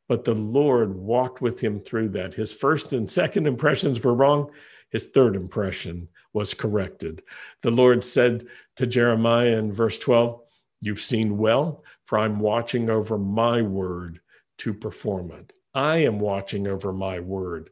But 0.09 0.25
the 0.25 0.35
Lord 0.35 0.95
walked 0.95 1.41
with 1.41 1.61
him 1.61 1.81
through 1.81 2.11
that. 2.11 2.35
His 2.35 2.53
first 2.53 2.93
and 2.93 3.11
second 3.11 3.47
impressions 3.47 4.03
were 4.03 4.15
wrong. 4.15 4.51
His 4.91 5.07
third 5.07 5.37
impression 5.37 6.09
was 6.33 6.55
corrected. 6.55 7.23
The 7.63 7.71
Lord 7.71 8.05
said 8.05 8.47
to 8.77 8.87
Jeremiah 8.87 9.57
in 9.57 9.73
verse 9.73 9.99
12, 9.99 10.41
You've 10.81 11.01
seen 11.01 11.39
well, 11.39 11.85
for 12.05 12.19
I'm 12.19 12.41
watching 12.41 12.91
over 12.91 13.17
my 13.17 13.63
word 13.63 14.21
to 14.59 14.75
perform 14.75 15.31
it. 15.31 15.53
I 15.75 15.99
am 15.99 16.19
watching 16.19 16.67
over 16.67 16.93
my 16.93 17.21
word 17.21 17.71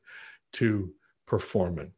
to 0.55 0.93
perform 1.27 1.79
it. 1.81 1.91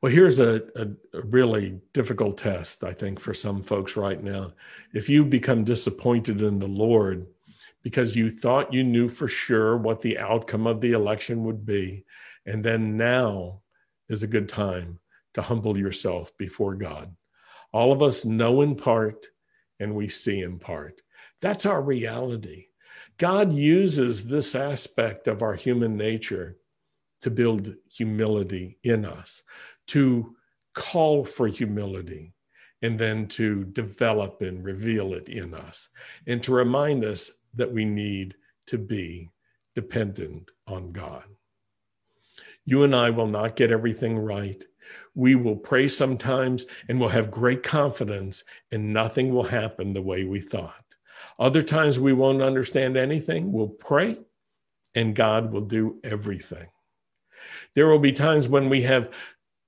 Well, 0.00 0.10
here's 0.10 0.40
a, 0.40 0.62
a, 0.76 0.88
really 1.26 1.80
difficult 1.92 2.38
test, 2.38 2.82
I 2.82 2.92
think, 2.92 3.20
for 3.20 3.34
some 3.34 3.60
folks 3.60 3.96
right 3.96 4.22
now. 4.22 4.52
If 4.94 5.10
you 5.10 5.24
become 5.24 5.62
disappointed 5.62 6.40
in 6.40 6.58
the 6.58 6.66
Lord 6.66 7.26
because 7.82 8.16
you 8.16 8.30
thought 8.30 8.72
you 8.72 8.84
knew 8.84 9.08
for 9.08 9.28
sure 9.28 9.76
what 9.76 10.02
the 10.02 10.18
outcome 10.18 10.66
of 10.66 10.80
the 10.80 10.92
election 10.92 11.44
would 11.44 11.64
be, 11.64 12.04
and 12.46 12.64
then 12.64 12.96
now 12.96 13.60
is 14.08 14.22
a 14.22 14.28
good 14.28 14.48
time 14.48 14.98
to 15.34 15.42
humble 15.42 15.78
yourself 15.78 16.36
before 16.36 16.74
God. 16.74 17.14
All 17.72 17.92
of 17.92 18.02
us 18.02 18.24
know 18.24 18.62
in 18.62 18.74
part 18.74 19.26
and 19.78 19.94
we 19.94 20.08
see 20.08 20.42
in 20.42 20.58
part. 20.58 21.00
That's 21.40 21.66
our 21.66 21.80
reality. 21.80 22.66
God 23.16 23.52
uses 23.52 24.26
this 24.26 24.54
aspect 24.54 25.28
of 25.28 25.42
our 25.42 25.54
human 25.54 25.96
nature 25.96 26.56
to 27.20 27.30
build 27.30 27.74
humility 27.90 28.78
in 28.82 29.04
us, 29.04 29.42
to 29.88 30.34
call 30.74 31.24
for 31.24 31.46
humility, 31.46 32.32
and 32.82 32.98
then 32.98 33.28
to 33.28 33.64
develop 33.64 34.40
and 34.40 34.64
reveal 34.64 35.12
it 35.12 35.28
in 35.28 35.54
us, 35.54 35.90
and 36.26 36.42
to 36.42 36.52
remind 36.52 37.04
us 37.04 37.30
that 37.54 37.72
we 37.72 37.84
need 37.84 38.36
to 38.66 38.78
be 38.78 39.30
dependent 39.74 40.50
on 40.66 40.90
God. 40.90 41.24
You 42.64 42.84
and 42.84 42.94
I 42.94 43.10
will 43.10 43.26
not 43.26 43.56
get 43.56 43.72
everything 43.72 44.18
right. 44.18 44.62
We 45.14 45.34
will 45.34 45.56
pray 45.56 45.88
sometimes 45.88 46.66
and 46.88 47.00
we'll 47.00 47.08
have 47.08 47.30
great 47.30 47.62
confidence, 47.62 48.44
and 48.70 48.92
nothing 48.92 49.32
will 49.34 49.44
happen 49.44 49.92
the 49.92 50.02
way 50.02 50.24
we 50.24 50.40
thought. 50.40 50.84
Other 51.38 51.62
times 51.62 51.98
we 51.98 52.12
won't 52.12 52.42
understand 52.42 52.96
anything. 52.96 53.52
We'll 53.52 53.68
pray, 53.68 54.18
and 54.94 55.14
God 55.14 55.52
will 55.52 55.62
do 55.62 55.98
everything. 56.04 56.68
There 57.74 57.88
will 57.88 57.98
be 57.98 58.12
times 58.12 58.48
when 58.48 58.68
we 58.68 58.82
have 58.82 59.12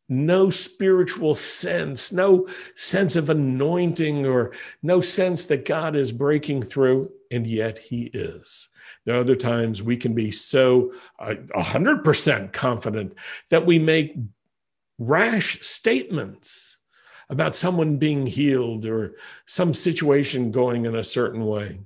no 0.09 0.51
spiritual 0.51 1.35
sense, 1.35 2.13
no 2.13 2.47
sense 2.75 3.17
of 3.17 3.31
anointing, 3.31 4.27
or 4.27 4.53
no 4.83 5.01
sense 5.01 5.47
that 5.47 5.65
God 5.65 5.97
is 5.97 6.13
breaking 6.13 6.63
through, 6.63 7.11
and 7.33 7.47
yet 7.47 7.79
He 7.79 8.05
is. 8.13 8.69
There 9.05 9.17
are 9.17 9.21
other 9.21 9.37
times 9.37 9.83
we 9.83 9.97
can 9.97 10.15
be 10.15 10.31
so 10.31 10.93
uh, 11.19 11.35
100% 11.57 12.53
confident 12.53 13.15
that 13.51 13.67
we 13.67 13.79
make 13.79 14.17
rash 14.99 15.61
statements 15.63 16.79
about 17.29 17.57
someone 17.57 17.97
being 17.97 18.27
healed 18.27 18.85
or 18.85 19.17
some 19.47 19.73
situation 19.73 20.51
going 20.51 20.85
in 20.85 20.95
a 20.95 21.05
certain 21.05 21.47
way. 21.47 21.81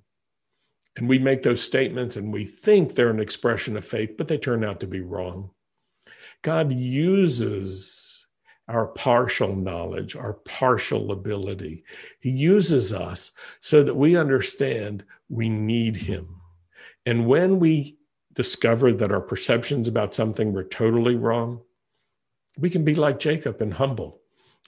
And 0.96 1.08
we 1.08 1.18
make 1.18 1.42
those 1.42 1.62
statements 1.62 2.16
and 2.16 2.32
we 2.32 2.46
think 2.46 2.94
they're 2.94 3.10
an 3.10 3.20
expression 3.20 3.76
of 3.76 3.84
faith, 3.84 4.16
but 4.16 4.28
they 4.28 4.38
turn 4.38 4.64
out 4.64 4.80
to 4.80 4.86
be 4.86 5.00
wrong. 5.00 5.50
God 6.42 6.72
uses 6.72 8.15
our 8.68 8.86
partial 8.86 9.54
knowledge, 9.54 10.16
our 10.16 10.34
partial 10.34 11.12
ability. 11.12 11.84
He 12.20 12.30
uses 12.30 12.92
us 12.92 13.32
so 13.60 13.82
that 13.82 13.94
we 13.94 14.16
understand 14.16 15.04
we 15.28 15.48
need 15.48 15.96
Him. 15.96 16.40
And 17.04 17.26
when 17.26 17.60
we 17.60 17.98
discover 18.34 18.92
that 18.92 19.12
our 19.12 19.20
perceptions 19.20 19.88
about 19.88 20.14
something 20.14 20.52
were 20.52 20.64
totally 20.64 21.14
wrong, 21.14 21.62
we 22.58 22.70
can 22.70 22.84
be 22.84 22.94
like 22.94 23.18
Jacob 23.18 23.60
and 23.60 23.72
humble. 23.72 24.20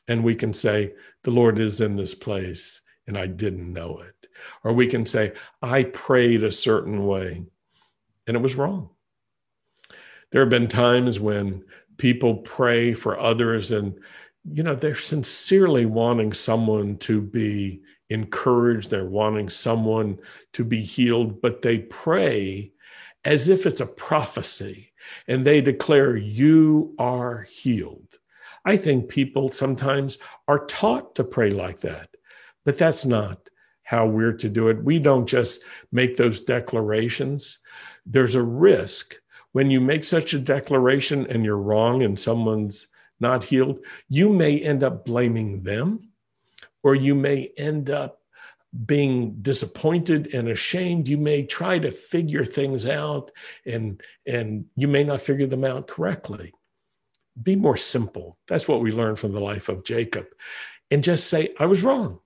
And 0.07 0.25
we 0.25 0.35
can 0.35 0.53
say, 0.53 0.95
The 1.23 1.31
Lord 1.31 1.59
is 1.59 1.81
in 1.81 1.97
this 1.97 2.15
place 2.15 2.81
and 3.07 3.19
I 3.19 3.27
didn't 3.27 3.73
know 3.73 4.01
it. 4.01 4.29
Or 4.63 4.73
we 4.73 4.87
can 4.87 5.07
say, 5.07 5.33
I 5.63 5.85
prayed 5.85 6.45
a 6.45 6.53
certain 6.53 7.07
way 7.07 7.45
and 8.27 8.37
it 8.37 8.41
was 8.41 8.55
wrong. 8.55 8.91
There 10.31 10.43
have 10.43 10.51
been 10.51 10.69
times 10.69 11.19
when 11.19 11.65
people 11.99 12.37
pray 12.39 12.95
for 12.95 13.19
others 13.19 13.73
and 13.73 13.99
you 14.51 14.63
know 14.63 14.75
they're 14.75 14.95
sincerely 14.95 15.85
wanting 15.85 16.33
someone 16.33 16.97
to 16.97 17.21
be 17.21 17.83
encouraged 18.11 18.91
they're 18.91 19.05
wanting 19.05 19.49
someone 19.49 20.19
to 20.53 20.65
be 20.65 20.81
healed 20.81 21.41
but 21.43 21.63
they 21.63 21.79
pray 21.79 22.73
as 23.25 23.49
if 23.49 23.67
it's 23.67 23.81
a 23.81 23.87
prophecy 23.87 24.93
and 25.27 25.45
they 25.45 25.61
declare 25.61 26.17
you 26.17 26.95
are 26.99 27.43
healed 27.43 28.19
i 28.65 28.77
think 28.77 29.09
people 29.09 29.49
sometimes 29.49 30.19
are 30.47 30.65
taught 30.67 31.15
to 31.15 31.25
pray 31.25 31.51
like 31.51 31.81
that 31.81 32.09
but 32.65 32.79
that's 32.79 33.05
not 33.05 33.49
how 33.89 34.07
we're 34.07 34.35
to 34.35 34.51
do 34.51 34.69
it. 34.69 34.85
We 34.85 34.99
don't 34.99 35.27
just 35.27 35.63
make 35.91 36.19
those 36.19 36.43
declarations. 36.43 37.59
There's 38.05 38.35
a 38.35 38.43
risk 38.43 39.15
when 39.53 39.71
you 39.71 39.81
make 39.81 40.05
such 40.05 40.35
a 40.35 40.39
declaration 40.39 41.27
and 41.27 41.45
you're 41.45 41.57
wrong 41.57 42.03
and 42.03 42.19
someone's 42.19 42.89
not 43.21 43.45
healed, 43.45 43.85
you 44.09 44.29
may 44.29 44.59
end 44.59 44.83
up 44.85 45.05
blaming 45.05 45.63
them 45.63 46.11
or 46.83 46.95
you 46.95 47.15
may 47.15 47.51
end 47.57 47.91
up 47.91 48.21
being 48.85 49.35
disappointed 49.41 50.33
and 50.35 50.49
ashamed. 50.49 51.09
You 51.09 51.19
may 51.19 51.45
try 51.45 51.79
to 51.79 51.91
figure 51.91 52.45
things 52.45 52.87
out 52.87 53.31
and 53.65 54.01
and 54.27 54.67
you 54.77 54.89
may 54.89 55.05
not 55.05 55.23
figure 55.23 55.47
them 55.47 55.65
out 55.65 55.89
correctly. 55.89 56.53
Be 57.43 57.57
more 57.57 57.77
simple. 57.77 58.39
That's 58.47 58.69
what 58.69 58.81
we 58.81 58.93
learned 58.93 59.19
from 59.19 59.33
the 59.33 59.41
life 59.41 59.69
of 59.69 59.85
jacob. 59.85 60.27
And 60.91 61.05
just 61.05 61.29
say 61.29 61.55
i 61.59 61.67
was 61.67 61.83
wrong. 61.83 62.21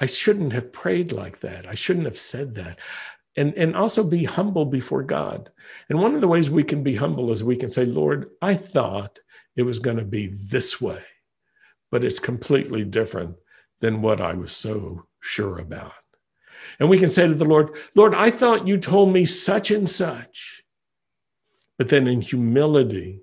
I 0.00 0.06
shouldn't 0.06 0.54
have 0.54 0.72
prayed 0.72 1.12
like 1.12 1.40
that. 1.40 1.66
I 1.66 1.74
shouldn't 1.74 2.06
have 2.06 2.18
said 2.18 2.54
that 2.54 2.78
and 3.36 3.54
and 3.54 3.76
also 3.76 4.02
be 4.02 4.24
humble 4.24 4.64
before 4.64 5.02
god 5.02 5.50
and 5.88 6.00
one 6.00 6.14
of 6.14 6.20
the 6.20 6.28
ways 6.28 6.50
we 6.50 6.64
can 6.64 6.82
be 6.82 6.96
humble 6.96 7.30
is 7.30 7.44
we 7.44 7.56
can 7.56 7.70
say 7.70 7.84
lord 7.84 8.30
i 8.42 8.54
thought 8.54 9.18
it 9.56 9.62
was 9.62 9.78
going 9.78 9.96
to 9.96 10.04
be 10.04 10.28
this 10.48 10.80
way 10.80 11.02
but 11.90 12.04
it's 12.04 12.18
completely 12.18 12.84
different 12.84 13.36
than 13.80 14.02
what 14.02 14.20
i 14.20 14.32
was 14.32 14.52
so 14.52 15.06
sure 15.20 15.58
about. 15.58 15.92
And 16.78 16.88
we 16.88 16.98
can 16.98 17.10
say 17.10 17.26
to 17.26 17.34
the 17.34 17.44
Lord, 17.44 17.76
Lord, 17.94 18.14
I 18.14 18.30
thought 18.30 18.66
you 18.66 18.78
told 18.78 19.12
me 19.12 19.26
such 19.26 19.70
and 19.70 19.88
such. 19.88 20.62
But 21.78 21.88
then 21.88 22.06
in 22.06 22.20
humility, 22.20 23.22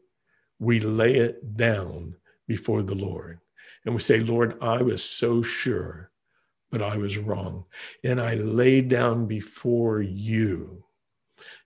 we 0.59 0.79
lay 0.79 1.15
it 1.15 1.55
down 1.55 2.15
before 2.47 2.81
the 2.81 2.95
Lord. 2.95 3.39
And 3.85 3.93
we 3.93 4.01
say, 4.01 4.19
Lord, 4.19 4.61
I 4.61 4.81
was 4.81 5.03
so 5.03 5.41
sure, 5.41 6.11
but 6.71 6.81
I 6.81 6.97
was 6.97 7.17
wrong. 7.17 7.65
And 8.03 8.19
I 8.19 8.35
lay 8.35 8.81
down 8.81 9.25
before 9.25 10.01
you 10.01 10.83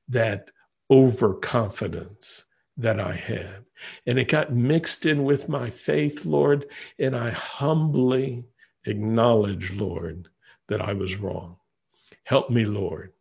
that 0.09 0.51
overconfidence 0.89 2.45
that 2.77 2.99
I 2.99 3.13
had. 3.13 3.65
And 4.05 4.19
it 4.19 4.27
got 4.27 4.53
mixed 4.53 5.05
in 5.05 5.23
with 5.23 5.49
my 5.49 5.69
faith, 5.69 6.25
Lord. 6.25 6.65
And 6.99 7.15
I 7.15 7.31
humbly 7.31 8.45
acknowledge, 8.85 9.71
Lord, 9.71 10.29
that 10.67 10.81
I 10.81 10.93
was 10.93 11.15
wrong. 11.15 11.57
Help 12.23 12.49
me, 12.49 12.65
Lord. 12.65 13.13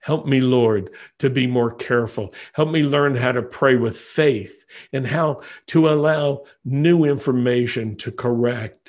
Help 0.00 0.26
me, 0.26 0.40
Lord, 0.40 0.90
to 1.20 1.30
be 1.30 1.46
more 1.46 1.72
careful. 1.72 2.34
Help 2.54 2.70
me 2.70 2.82
learn 2.82 3.14
how 3.14 3.30
to 3.30 3.42
pray 3.42 3.76
with 3.76 3.96
faith 3.96 4.64
and 4.92 5.06
how 5.06 5.42
to 5.66 5.88
allow 5.88 6.42
new 6.64 7.04
information 7.04 7.94
to 7.98 8.10
correct 8.10 8.81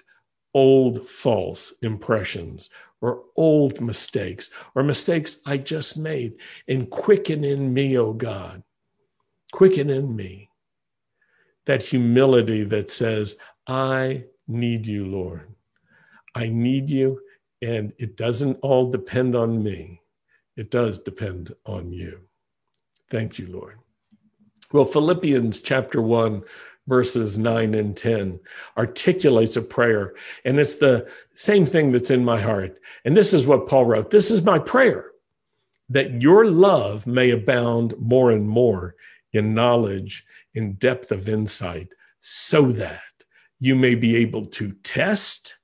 old 0.53 1.07
false 1.07 1.73
impressions 1.81 2.69
or 3.01 3.23
old 3.35 3.81
mistakes 3.81 4.49
or 4.75 4.83
mistakes 4.83 5.41
I 5.45 5.57
just 5.57 5.97
made. 5.97 6.35
And 6.67 6.89
quicken 6.89 7.43
in 7.43 7.73
me, 7.73 7.97
oh 7.97 8.13
God, 8.13 8.63
quicken 9.51 9.89
in 9.89 10.15
me 10.15 10.49
that 11.65 11.83
humility 11.83 12.63
that 12.65 12.91
says, 12.91 13.35
I 13.67 14.25
need 14.47 14.85
you, 14.85 15.05
Lord. 15.05 15.47
I 16.35 16.49
need 16.49 16.89
you, 16.89 17.21
and 17.61 17.93
it 17.97 18.17
doesn't 18.17 18.59
all 18.61 18.89
depend 18.89 19.35
on 19.35 19.63
me. 19.63 20.01
It 20.57 20.71
does 20.71 20.99
depend 20.99 21.53
on 21.65 21.91
you. 21.91 22.21
Thank 23.09 23.37
you, 23.39 23.47
Lord. 23.47 23.79
Well, 24.71 24.85
Philippians 24.85 25.61
chapter 25.61 26.01
1, 26.01 26.43
verses 26.88 27.38
9 27.38 27.74
and 27.74 27.96
10 27.96 28.39
articulates 28.78 29.56
a 29.56 29.62
prayer, 29.62 30.13
and 30.46 30.60
it's 30.60 30.76
the 30.76 31.10
same 31.34 31.65
thing 31.65 31.91
that's 31.91 32.12
in 32.12 32.26
my 32.26 32.39
heart. 32.39 32.80
And 33.06 33.15
this 33.15 33.34
is 33.34 33.48
what 33.48 33.67
Paul 33.67 33.86
wrote 33.86 34.10
This 34.10 34.32
is 34.32 34.41
my 34.43 34.60
prayer 34.60 35.12
that 35.89 36.22
your 36.22 36.46
love 36.46 37.06
may 37.06 37.30
abound 37.30 37.93
more 38.00 38.32
and 38.32 38.48
more 38.48 38.96
in 39.32 39.54
knowledge, 39.54 40.26
in 40.54 40.74
depth 40.74 41.12
of 41.12 41.30
insight, 41.30 41.93
so 42.22 42.72
that 42.72 43.02
you 43.60 43.76
may 43.76 43.96
be 43.96 44.15
able 44.15 44.46
to 44.46 44.72
test 44.84 45.58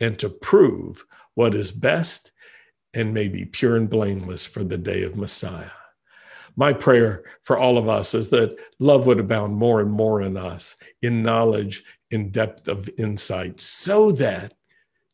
and 0.00 0.18
to 0.18 0.28
prove 0.28 1.04
what 1.34 1.54
is 1.54 1.72
best 1.72 2.32
and 2.94 3.14
may 3.14 3.28
be 3.28 3.44
pure 3.44 3.76
and 3.76 3.88
blameless 3.88 4.46
for 4.46 4.64
the 4.64 4.78
day 4.78 5.02
of 5.02 5.16
Messiah. 5.16 5.70
My 6.56 6.72
prayer 6.72 7.24
for 7.42 7.56
all 7.56 7.78
of 7.78 7.88
us 7.88 8.14
is 8.14 8.28
that 8.30 8.58
love 8.78 9.06
would 9.06 9.18
abound 9.20 9.56
more 9.56 9.80
and 9.80 9.90
more 9.90 10.20
in 10.20 10.36
us, 10.36 10.76
in 11.00 11.22
knowledge, 11.22 11.84
in 12.10 12.30
depth 12.30 12.68
of 12.68 12.90
insight, 12.98 13.60
so 13.60 14.12
that 14.12 14.54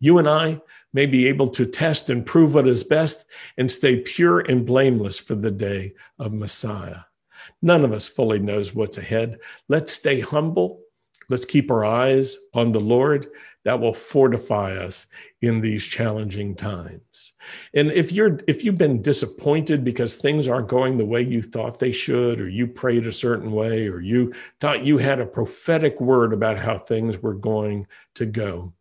you 0.00 0.18
and 0.18 0.28
I 0.28 0.60
may 0.92 1.06
be 1.06 1.26
able 1.28 1.48
to 1.48 1.66
test 1.66 2.10
and 2.10 2.26
prove 2.26 2.54
what 2.54 2.68
is 2.68 2.84
best 2.84 3.24
and 3.56 3.70
stay 3.70 4.00
pure 4.00 4.40
and 4.40 4.66
blameless 4.66 5.18
for 5.18 5.34
the 5.34 5.50
day 5.50 5.94
of 6.18 6.32
Messiah. 6.32 7.00
None 7.62 7.84
of 7.84 7.92
us 7.92 8.08
fully 8.08 8.38
knows 8.38 8.74
what's 8.74 8.98
ahead. 8.98 9.40
Let's 9.68 9.92
stay 9.92 10.20
humble 10.20 10.80
Let's 11.30 11.44
keep 11.44 11.70
our 11.70 11.84
eyes 11.84 12.38
on 12.54 12.72
the 12.72 12.80
Lord. 12.80 13.28
That 13.64 13.80
will 13.80 13.92
fortify 13.92 14.76
us 14.76 15.06
in 15.42 15.60
these 15.60 15.84
challenging 15.84 16.54
times. 16.54 17.34
And 17.74 17.92
if 17.92 18.12
you're 18.12 18.40
if 18.48 18.64
you've 18.64 18.78
been 18.78 19.02
disappointed 19.02 19.84
because 19.84 20.16
things 20.16 20.48
aren't 20.48 20.68
going 20.68 20.96
the 20.96 21.04
way 21.04 21.20
you 21.20 21.42
thought 21.42 21.78
they 21.78 21.92
should, 21.92 22.40
or 22.40 22.48
you 22.48 22.66
prayed 22.66 23.06
a 23.06 23.12
certain 23.12 23.52
way, 23.52 23.88
or 23.88 24.00
you 24.00 24.32
thought 24.60 24.84
you 24.84 24.96
had 24.96 25.20
a 25.20 25.26
prophetic 25.26 26.00
word 26.00 26.32
about 26.32 26.58
how 26.58 26.78
things 26.78 27.22
were 27.22 27.34
going 27.34 27.86
to 28.14 28.24
go, 28.24 28.72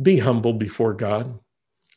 be 0.00 0.18
humble 0.18 0.54
before 0.54 0.94
God. 0.94 1.38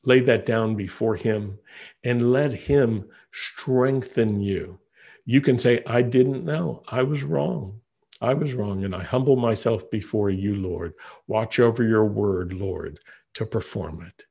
Lay 0.03 0.19
that 0.21 0.45
down 0.45 0.75
before 0.75 1.15
Him 1.15 1.59
and 2.03 2.31
let 2.31 2.53
Him 2.53 3.09
strengthen 3.31 4.41
you. 4.41 4.79
You 5.25 5.41
can 5.41 5.57
say, 5.57 5.83
I 5.85 6.01
didn't 6.01 6.45
know. 6.45 6.83
I 6.87 7.03
was 7.03 7.23
wrong. 7.23 7.81
I 8.21 8.33
was 8.33 8.53
wrong, 8.53 8.83
and 8.83 8.95
I 8.95 9.03
humble 9.03 9.35
myself 9.35 9.89
before 9.91 10.29
you, 10.29 10.55
Lord. 10.55 10.93
Watch 11.27 11.59
over 11.59 11.83
your 11.83 12.05
word, 12.05 12.53
Lord, 12.53 12.99
to 13.35 13.45
perform 13.45 14.01
it. 14.01 14.25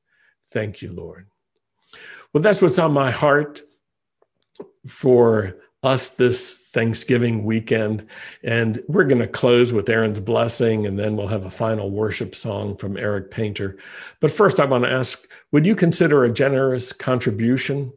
Thank 0.51 0.83
you, 0.83 0.93
Lord. 0.93 1.29
Well, 2.33 2.43
that's 2.43 2.63
what's 2.63 2.79
on 2.79 2.93
my 2.93 3.11
heart 3.11 3.63
for 4.87 5.57
us 5.87 6.11
this 6.11 6.57
Thanksgiving 6.73 7.45
weekend. 7.45 8.07
And 8.43 8.83
we're 8.89 9.05
going 9.05 9.21
to 9.21 9.29
close 9.29 9.73
with 9.73 9.89
Aaron's 9.89 10.21
blessing, 10.21 10.85
and 10.85 10.99
then 10.99 11.17
we'll 11.17 11.29
have 11.29 11.47
a 11.47 11.51
final 11.51 11.91
worship 11.91 12.35
song 12.35 12.77
from 12.77 12.97
Eric 12.97 13.31
Painter. 13.31 13.79
But 14.21 14.33
first, 14.33 14.61
I 14.61 14.65
want 14.65 14.85
to 14.85 14.91
ask 14.91 15.31
would 15.53 15.65
you 15.65 15.77
consider 15.77 16.25
a 16.25 16.33
generous 16.33 16.93
contribution? 16.93 17.93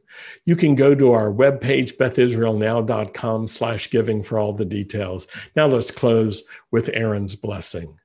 You 0.45 0.56
can 0.56 0.75
go 0.75 0.93
to 0.95 1.12
our 1.12 1.32
webpage, 1.32 1.97
bethisraelnow.com 1.97 3.47
slash 3.47 3.89
giving 3.89 4.23
for 4.23 4.38
all 4.38 4.54
the 4.54 4.65
details. 4.65 5.28
Now 5.56 5.67
let's 5.67 5.91
close 5.91 6.43
with 6.71 6.89
Aaron's 6.93 7.36
blessing. 7.36 7.97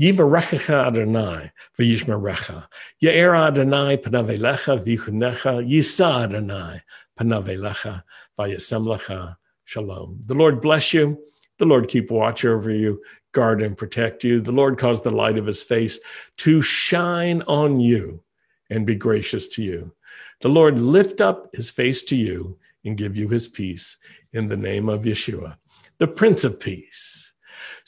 Yivarechecha 0.00 0.86
Adonai 0.86 1.50
v'yishmerecha. 1.78 2.66
Ye'er 3.00 3.34
Adonai 3.34 3.96
panavelecha 3.96 4.84
v'yichunecha. 4.84 5.68
Yisa 5.68 6.24
Adonai 6.24 6.82
panavelecha 7.18 8.02
v'yasemlecha. 8.38 9.36
Shalom. 9.64 10.20
The 10.26 10.34
Lord 10.34 10.60
bless 10.60 10.94
you. 10.94 11.18
The 11.58 11.66
Lord 11.66 11.88
keep 11.88 12.10
watch 12.10 12.44
over 12.44 12.70
you, 12.70 13.02
guard 13.32 13.60
and 13.60 13.76
protect 13.76 14.24
you. 14.24 14.40
The 14.40 14.52
Lord 14.52 14.78
cause 14.78 15.02
the 15.02 15.10
light 15.10 15.36
of 15.36 15.46
his 15.46 15.62
face 15.62 15.98
to 16.38 16.62
shine 16.62 17.42
on 17.42 17.80
you 17.80 18.22
and 18.70 18.86
be 18.86 18.94
gracious 18.94 19.48
to 19.48 19.62
you. 19.62 19.92
The 20.40 20.48
Lord 20.48 20.78
lift 20.78 21.20
up 21.20 21.48
his 21.52 21.68
face 21.68 22.02
to 22.04 22.16
you 22.16 22.58
and 22.84 22.96
give 22.96 23.16
you 23.16 23.28
his 23.28 23.48
peace 23.48 23.96
in 24.32 24.48
the 24.48 24.56
name 24.56 24.88
of 24.88 25.02
Yeshua, 25.02 25.56
the 25.98 26.06
Prince 26.06 26.44
of 26.44 26.60
Peace. 26.60 27.27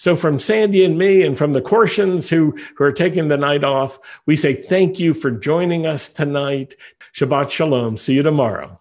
So, 0.00 0.16
from 0.16 0.38
Sandy 0.38 0.82
and 0.82 0.96
me, 0.96 1.26
and 1.26 1.36
from 1.36 1.52
the 1.52 1.60
Corsians 1.60 2.30
who, 2.30 2.56
who 2.74 2.84
are 2.84 2.90
taking 2.90 3.28
the 3.28 3.36
night 3.36 3.64
off, 3.64 3.98
we 4.24 4.34
say 4.34 4.54
thank 4.54 4.98
you 4.98 5.12
for 5.12 5.30
joining 5.30 5.86
us 5.86 6.08
tonight. 6.08 6.74
Shabbat 7.12 7.50
Shalom. 7.50 7.98
See 7.98 8.14
you 8.14 8.22
tomorrow. 8.22 8.78